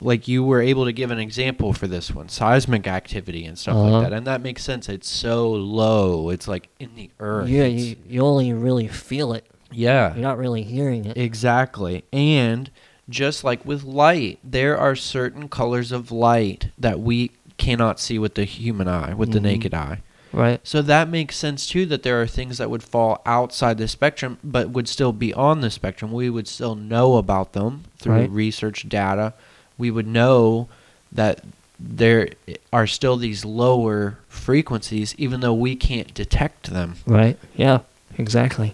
like 0.01 0.27
you 0.27 0.43
were 0.43 0.61
able 0.61 0.85
to 0.85 0.91
give 0.91 1.11
an 1.11 1.19
example 1.19 1.71
for 1.73 1.87
this 1.87 2.11
one, 2.11 2.27
seismic 2.29 2.87
activity 2.87 3.45
and 3.45 3.57
stuff 3.57 3.75
Uh-huh. 3.75 3.91
like 3.91 4.03
that, 4.09 4.13
and 4.13 4.25
that 4.27 4.41
makes 4.41 4.63
sense. 4.63 4.89
It's 4.89 5.07
so 5.09 5.51
low; 5.51 6.29
it's 6.29 6.47
like 6.47 6.69
in 6.79 6.95
the 6.95 7.09
earth. 7.19 7.47
Yeah, 7.49 7.65
you, 7.65 7.95
you 8.07 8.21
only 8.21 8.51
really 8.53 8.87
feel 8.87 9.33
it. 9.33 9.45
yeah, 9.71 10.13
You're 10.13 10.21
not 10.23 10.37
really 10.37 10.63
hearing 10.63 11.05
it. 11.05 11.17
exactly. 11.17 12.03
And 12.13 12.69
just 13.09 13.43
like 13.43 13.65
with 13.65 13.83
light, 13.83 14.39
there 14.43 14.77
are 14.77 14.95
certain 14.95 15.47
colors 15.49 15.91
of 15.91 16.11
light 16.11 16.69
that 16.77 16.99
we 16.99 17.31
cannot 17.57 17.99
see 17.99 18.17
with 18.17 18.35
the 18.35 18.45
human 18.45 18.87
eye, 18.87 19.13
with 19.13 19.31
the 19.31 19.39
Mhm. 19.39 19.43
naked 19.43 19.73
eye. 19.73 20.01
Right. 20.31 20.59
So 20.63 20.81
that 20.81 21.09
makes 21.09 21.35
sense 21.37 21.67
too 21.67 21.85
that 21.87 22.01
there 22.01 22.19
are 22.21 22.25
things 22.25 22.57
that 22.57 22.69
would 22.71 22.81
fall 22.81 23.21
outside 23.25 23.77
the 23.77 23.87
spectrum 23.87 24.39
but 24.43 24.69
would 24.71 24.87
still 24.87 25.11
be 25.13 25.31
on 25.33 25.61
the 25.61 25.69
spectrum. 25.69 26.11
We 26.11 26.29
would 26.31 26.47
still 26.47 26.73
know 26.75 27.17
about 27.17 27.53
them 27.53 27.83
through 27.99 28.13
Right. 28.15 28.31
research 28.31 28.87
data. 28.89 29.33
We 29.77 29.91
would 29.91 30.07
know 30.07 30.67
that 31.11 31.41
there 31.79 32.29
are 32.71 32.87
still 32.87 33.17
these 33.17 33.43
lower 33.43 34.17
frequencies 34.27 35.13
even 35.17 35.41
though 35.41 35.53
we 35.53 35.75
can't 35.75 36.13
detect 36.13 36.71
them. 36.71 36.95
Right. 37.05 37.37
Yeah. 37.55 37.79
Exactly. 38.17 38.73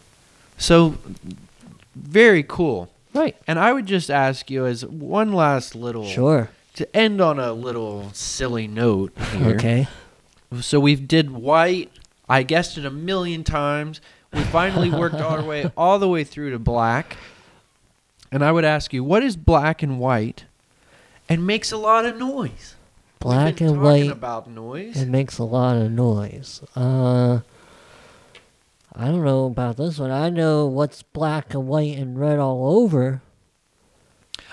So 0.57 0.95
very 1.95 2.43
cool. 2.43 2.89
Right. 3.13 3.35
And 3.47 3.57
I 3.57 3.73
would 3.73 3.85
just 3.85 4.11
ask 4.11 4.51
you 4.51 4.65
as 4.65 4.85
one 4.85 5.33
last 5.33 5.75
little 5.75 6.05
Sure. 6.05 6.49
to 6.75 6.95
end 6.95 7.21
on 7.21 7.39
a 7.39 7.53
little 7.53 8.11
silly 8.13 8.67
note 8.67 9.11
here. 9.33 9.55
Okay. 9.55 9.87
So 10.61 10.79
we've 10.79 11.07
did 11.07 11.31
white. 11.31 11.91
I 12.27 12.43
guessed 12.43 12.77
it 12.77 12.85
a 12.85 12.91
million 12.91 13.43
times. 13.43 14.01
We 14.33 14.41
finally 14.43 14.91
worked 14.91 15.15
our 15.15 15.41
way 15.51 15.71
all 15.75 15.97
the 15.97 16.07
way 16.07 16.23
through 16.23 16.51
to 16.51 16.59
black. 16.59 17.17
And 18.31 18.43
I 18.43 18.51
would 18.51 18.65
ask 18.65 18.93
you, 18.93 19.03
what 19.03 19.23
is 19.23 19.35
black 19.35 19.81
and 19.81 19.99
white 19.99 20.45
and 21.29 21.45
makes 21.45 21.71
a 21.71 21.77
lot 21.77 22.05
of 22.05 22.17
noise? 22.17 22.75
Black 23.19 23.61
and 23.61 23.81
white. 23.81 24.09
about 24.09 24.49
noise. 24.49 25.01
It 25.01 25.07
makes 25.07 25.37
a 25.37 25.43
lot 25.43 25.77
of 25.77 25.91
noise. 25.91 26.61
Uh, 26.75 27.41
I 28.95 29.05
don't 29.05 29.23
know 29.23 29.45
about 29.45 29.77
this 29.77 29.99
one. 29.99 30.09
I 30.11 30.29
know 30.29 30.65
what's 30.65 31.03
black 31.03 31.53
and 31.53 31.67
white 31.67 31.97
and 31.97 32.19
red 32.19 32.39
all 32.39 32.77
over. 32.81 33.21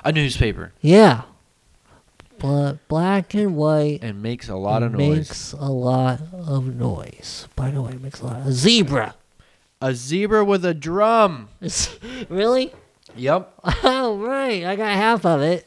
a 0.04 0.12
newspaper 0.12 0.72
Yeah. 0.80 1.22
But 2.38 2.86
black 2.88 3.32
and 3.34 3.56
white 3.56 4.00
and 4.02 4.22
makes 4.22 4.48
a 4.48 4.56
lot 4.56 4.82
of 4.82 4.92
noise. 4.92 5.16
Makes 5.16 5.52
a 5.52 5.70
lot 5.70 6.20
of 6.32 6.74
noise. 6.74 7.48
By 7.56 7.70
the 7.70 7.80
way, 7.80 7.92
it 7.92 8.02
makes 8.02 8.20
a 8.20 8.26
lot. 8.26 8.40
Of, 8.40 8.46
A 8.48 8.52
zebra. 8.52 9.14
A 9.80 9.94
zebra 9.94 10.44
with 10.44 10.64
a 10.64 10.74
drum. 10.74 11.48
really? 12.28 12.72
Yep, 13.14 13.52
Oh 13.82 14.18
right, 14.22 14.64
I 14.64 14.76
got 14.76 14.94
half 14.94 15.24
of 15.24 15.40
it. 15.40 15.66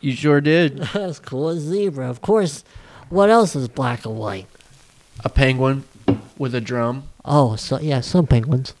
You 0.00 0.12
sure 0.12 0.40
did. 0.40 0.78
That's 0.92 1.18
cool. 1.18 1.48
A 1.50 1.56
zebra. 1.58 2.08
Of 2.08 2.20
course. 2.20 2.64
What 3.08 3.28
else 3.30 3.56
is 3.56 3.68
black 3.68 4.04
and 4.06 4.16
white? 4.16 4.46
A 5.24 5.28
penguin 5.28 5.84
with 6.38 6.54
a 6.54 6.60
drum. 6.60 7.04
Oh, 7.24 7.56
so 7.56 7.78
yeah, 7.80 8.00
some 8.00 8.26
penguins. 8.26 8.74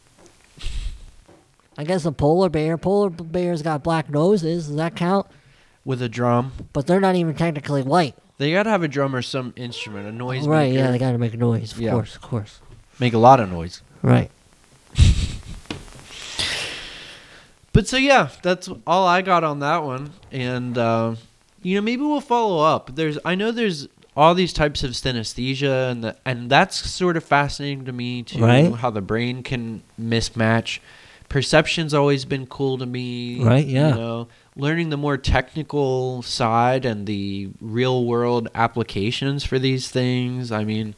I 1.76 1.84
guess 1.84 2.04
a 2.04 2.12
polar 2.12 2.48
bear. 2.48 2.76
Polar 2.78 3.10
bears 3.10 3.62
got 3.62 3.82
black 3.82 4.10
noses. 4.10 4.66
Does 4.68 4.76
that 4.76 4.94
count? 4.96 5.26
With 5.84 6.02
a 6.02 6.08
drum. 6.08 6.52
But 6.72 6.86
they're 6.86 7.00
not 7.00 7.14
even 7.16 7.34
technically 7.34 7.82
white. 7.82 8.14
They 8.38 8.52
gotta 8.52 8.70
have 8.70 8.82
a 8.82 8.88
drum 8.88 9.14
or 9.14 9.22
some 9.22 9.52
instrument, 9.56 10.06
a 10.08 10.12
noise 10.12 10.46
right? 10.46 10.70
maker. 10.70 10.84
Yeah, 10.84 10.90
they 10.90 10.98
got 10.98 11.12
to 11.12 11.18
make 11.18 11.34
a 11.34 11.38
noise. 11.38 11.72
Of 11.72 11.80
Yeah. 11.80 11.90
course, 11.92 12.14
of 12.16 12.22
course. 12.22 12.60
Make 12.98 13.12
a 13.14 13.18
lot 13.18 13.40
of 13.40 13.50
noise. 13.50 13.82
Right. 14.02 14.30
But 17.80 17.88
so 17.88 17.96
yeah, 17.96 18.28
that's 18.42 18.68
all 18.86 19.06
I 19.06 19.22
got 19.22 19.42
on 19.42 19.60
that 19.60 19.82
one. 19.84 20.12
And 20.30 20.76
uh, 20.76 21.14
you 21.62 21.76
know, 21.76 21.80
maybe 21.80 22.02
we'll 22.02 22.20
follow 22.20 22.62
up. 22.62 22.94
There's 22.94 23.18
I 23.24 23.34
know 23.34 23.52
there's 23.52 23.88
all 24.14 24.34
these 24.34 24.52
types 24.52 24.84
of 24.84 24.90
synesthesia 24.90 25.90
and 25.90 26.04
the, 26.04 26.16
and 26.26 26.50
that's 26.50 26.76
sort 26.76 27.16
of 27.16 27.24
fascinating 27.24 27.86
to 27.86 27.92
me 27.92 28.22
too 28.22 28.44
Right. 28.44 28.70
how 28.74 28.90
the 28.90 29.00
brain 29.00 29.42
can 29.42 29.82
mismatch. 29.98 30.80
Perception's 31.30 31.94
always 31.94 32.26
been 32.26 32.46
cool 32.46 32.76
to 32.76 32.84
me. 32.84 33.42
Right, 33.42 33.64
yeah. 33.64 33.88
You 33.88 33.94
know, 33.94 34.28
learning 34.56 34.90
the 34.90 34.98
more 34.98 35.16
technical 35.16 36.20
side 36.20 36.84
and 36.84 37.06
the 37.06 37.48
real 37.62 38.04
world 38.04 38.48
applications 38.54 39.42
for 39.42 39.58
these 39.58 39.88
things. 39.88 40.52
I 40.52 40.64
mean, 40.64 40.94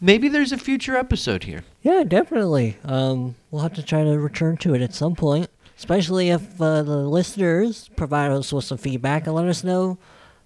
maybe 0.00 0.28
there's 0.30 0.52
a 0.52 0.56
future 0.56 0.96
episode 0.96 1.44
here. 1.44 1.64
Yeah, 1.82 2.04
definitely. 2.04 2.78
Um, 2.86 3.34
we'll 3.50 3.60
have 3.64 3.74
to 3.74 3.82
try 3.82 4.02
to 4.02 4.18
return 4.18 4.56
to 4.58 4.72
it 4.74 4.80
at 4.80 4.94
some 4.94 5.14
point, 5.14 5.50
especially 5.82 6.30
if 6.30 6.60
uh, 6.60 6.80
the 6.84 6.96
listeners 6.98 7.90
provide 7.96 8.30
us 8.30 8.52
with 8.52 8.64
some 8.64 8.78
feedback 8.78 9.26
and 9.26 9.34
let 9.34 9.48
us 9.48 9.64
know 9.64 9.98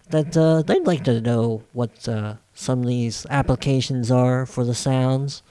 that 0.08 0.34
uh, 0.34 0.62
they'd 0.62 0.86
like 0.86 1.04
to 1.04 1.20
know 1.20 1.62
what 1.74 2.08
uh, 2.08 2.36
some 2.54 2.80
of 2.80 2.86
these 2.86 3.26
applications 3.28 4.10
are 4.10 4.46
for 4.46 4.64
the 4.64 4.74
sounds 4.74 5.42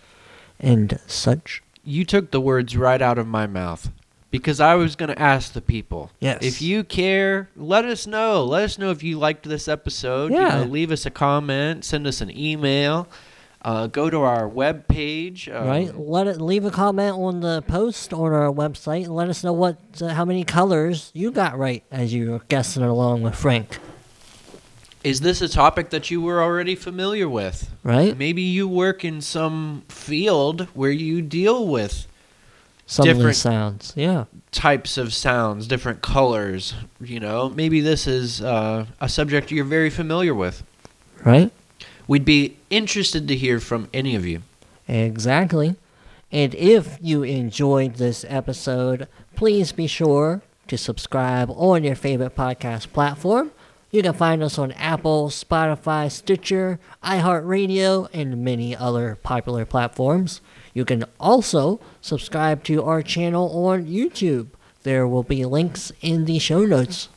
and 0.60 1.00
such. 1.06 1.62
You 1.84 2.04
took 2.04 2.32
the 2.32 2.42
words 2.42 2.76
right 2.76 3.00
out 3.00 3.20
of 3.20 3.28
my 3.28 3.46
mouth 3.46 3.92
because 4.32 4.60
I 4.60 4.74
was 4.74 4.96
going 4.96 5.10
to 5.10 5.22
ask 5.22 5.54
the 5.54 5.62
people. 5.62 6.10
Yes. 6.20 6.40
If 6.42 6.64
you 6.64 6.84
care, 6.84 7.50
let 7.56 7.86
us 7.86 8.08
know. 8.08 8.44
Let 8.44 8.64
us 8.64 8.80
know 8.80 8.90
if 8.90 9.04
you 9.04 9.20
liked 9.20 9.48
this 9.48 9.68
episode. 9.68 10.32
You 10.32 10.40
Yeah. 10.40 10.64
know, 10.64 10.64
leave 10.64 10.90
us 10.90 11.06
a 11.06 11.12
comment, 11.12 11.86
send 11.86 12.08
us 12.08 12.22
an 12.22 12.36
email, 12.36 13.08
uh, 13.66 13.88
go 13.88 14.10
to 14.10 14.20
our 14.22 14.48
webpage. 14.48 15.50
Uh, 15.54 15.68
right? 15.68 15.98
Let 16.00 16.28
it 16.28 16.40
leave 16.40 16.64
a 16.66 16.72
comment 16.72 17.18
on 17.18 17.42
the 17.42 17.62
post 17.64 18.14
on 18.14 18.32
our 18.32 18.52
website 18.52 19.06
and 19.06 19.16
let 19.16 19.28
us 19.28 19.44
know 19.44 19.54
what 19.54 19.78
uh, 20.02 20.10
how 20.10 20.24
many 20.24 20.44
colors 20.44 21.10
you 21.14 21.32
got 21.32 21.58
right 21.58 21.84
as 21.92 22.14
you 22.14 22.32
were 22.32 22.40
guessing 22.48 22.84
along 22.84 23.24
with 23.24 23.36
Frank. 23.36 23.80
Is 25.04 25.22
this 25.22 25.42
a 25.42 25.48
topic 25.50 25.90
that 25.92 26.10
you 26.10 26.22
were 26.22 26.42
already 26.42 26.76
familiar 26.76 27.28
with? 27.30 27.70
Right? 27.84 28.18
Maybe 28.18 28.42
you 28.42 28.68
work 28.68 29.06
in 29.06 29.22
some 29.22 29.84
field 29.90 30.62
where 30.74 30.90
you 30.92 31.22
deal 31.22 31.68
with 31.68 32.08
Some 32.88 33.06
different- 33.06 33.36
sounds. 33.36 33.94
Yeah. 33.96 34.26
types 34.52 34.98
of 34.98 35.14
sounds, 35.14 35.68
different 35.68 36.02
colors. 36.02 36.74
You 37.00 37.20
know, 37.20 37.50
maybe 37.50 37.82
this 37.82 38.08
is 38.08 38.42
uh, 38.42 38.86
a 39.00 39.10
subject 39.10 39.52
you're 39.52 39.64
very 39.66 39.90
familiar 39.92 40.34
with. 40.34 40.64
Right? 41.24 41.52
We'd 42.08 42.26
be 42.26 42.58
interested 42.76 43.28
to 43.28 43.36
hear 43.36 43.60
from 43.60 43.90
any 43.94 44.16
of 44.16 44.26
you. 44.26 44.42
Exactly. 44.88 45.76
And 46.32 46.54
if 46.56 46.98
you 47.02 47.24
enjoyed 47.24 47.96
this 47.96 48.26
episode, 48.28 49.08
please 49.36 49.72
be 49.72 49.88
sure 49.88 50.42
to 50.68 50.78
subscribe 50.78 51.50
on 51.52 51.84
your 51.84 51.96
favorite 51.96 52.36
podcast 52.36 52.92
platform. 52.92 53.52
You 53.92 54.02
can 54.02 54.14
find 54.14 54.44
us 54.44 54.58
on 54.58 54.74
Apple, 54.74 55.30
Spotify, 55.30 56.12
Stitcher, 56.12 56.80
iHeartRadio, 57.04 58.10
and 58.12 58.44
many 58.44 58.76
other 58.76 59.18
popular 59.24 59.64
platforms. 59.66 60.42
You 60.74 60.84
can 60.84 61.06
also 61.20 61.80
subscribe 62.02 62.64
to 62.66 62.84
our 62.84 63.02
channel 63.02 63.66
on 63.66 63.86
YouTube. 63.86 64.48
There 64.84 65.08
will 65.08 65.24
be 65.24 65.46
links 65.46 65.94
in 66.02 66.26
the 66.26 66.40
show 66.40 66.66
notes. 66.66 67.08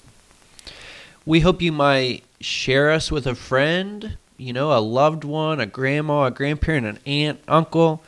We 1.26 1.40
hope 1.40 1.60
you 1.60 1.72
might 1.72 2.22
share 2.40 2.90
us 2.92 3.10
with 3.10 3.26
a 3.26 3.34
friend, 3.34 4.16
you 4.38 4.52
know, 4.52 4.72
a 4.72 4.80
loved 4.80 5.24
one, 5.24 5.60
a 5.60 5.66
grandma, 5.66 6.24
a 6.24 6.30
grandparent, 6.30 6.86
an 6.86 6.98
aunt, 7.04 7.40
uncle. 7.46 8.02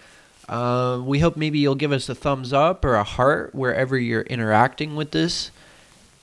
Uh, 0.48 1.00
we 1.04 1.18
hope 1.18 1.36
maybe 1.36 1.58
you'll 1.58 1.74
give 1.74 1.92
us 1.92 2.08
a 2.08 2.14
thumbs 2.14 2.52
up 2.52 2.84
or 2.84 2.94
a 2.94 3.04
heart 3.04 3.54
wherever 3.54 3.98
you're 3.98 4.22
interacting 4.22 4.96
with 4.96 5.10
this. 5.10 5.50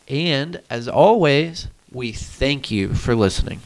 And 0.07 0.61
as 0.69 0.87
always, 0.87 1.67
we 1.91 2.11
thank 2.13 2.71
you 2.71 2.93
for 2.93 3.15
listening. 3.15 3.61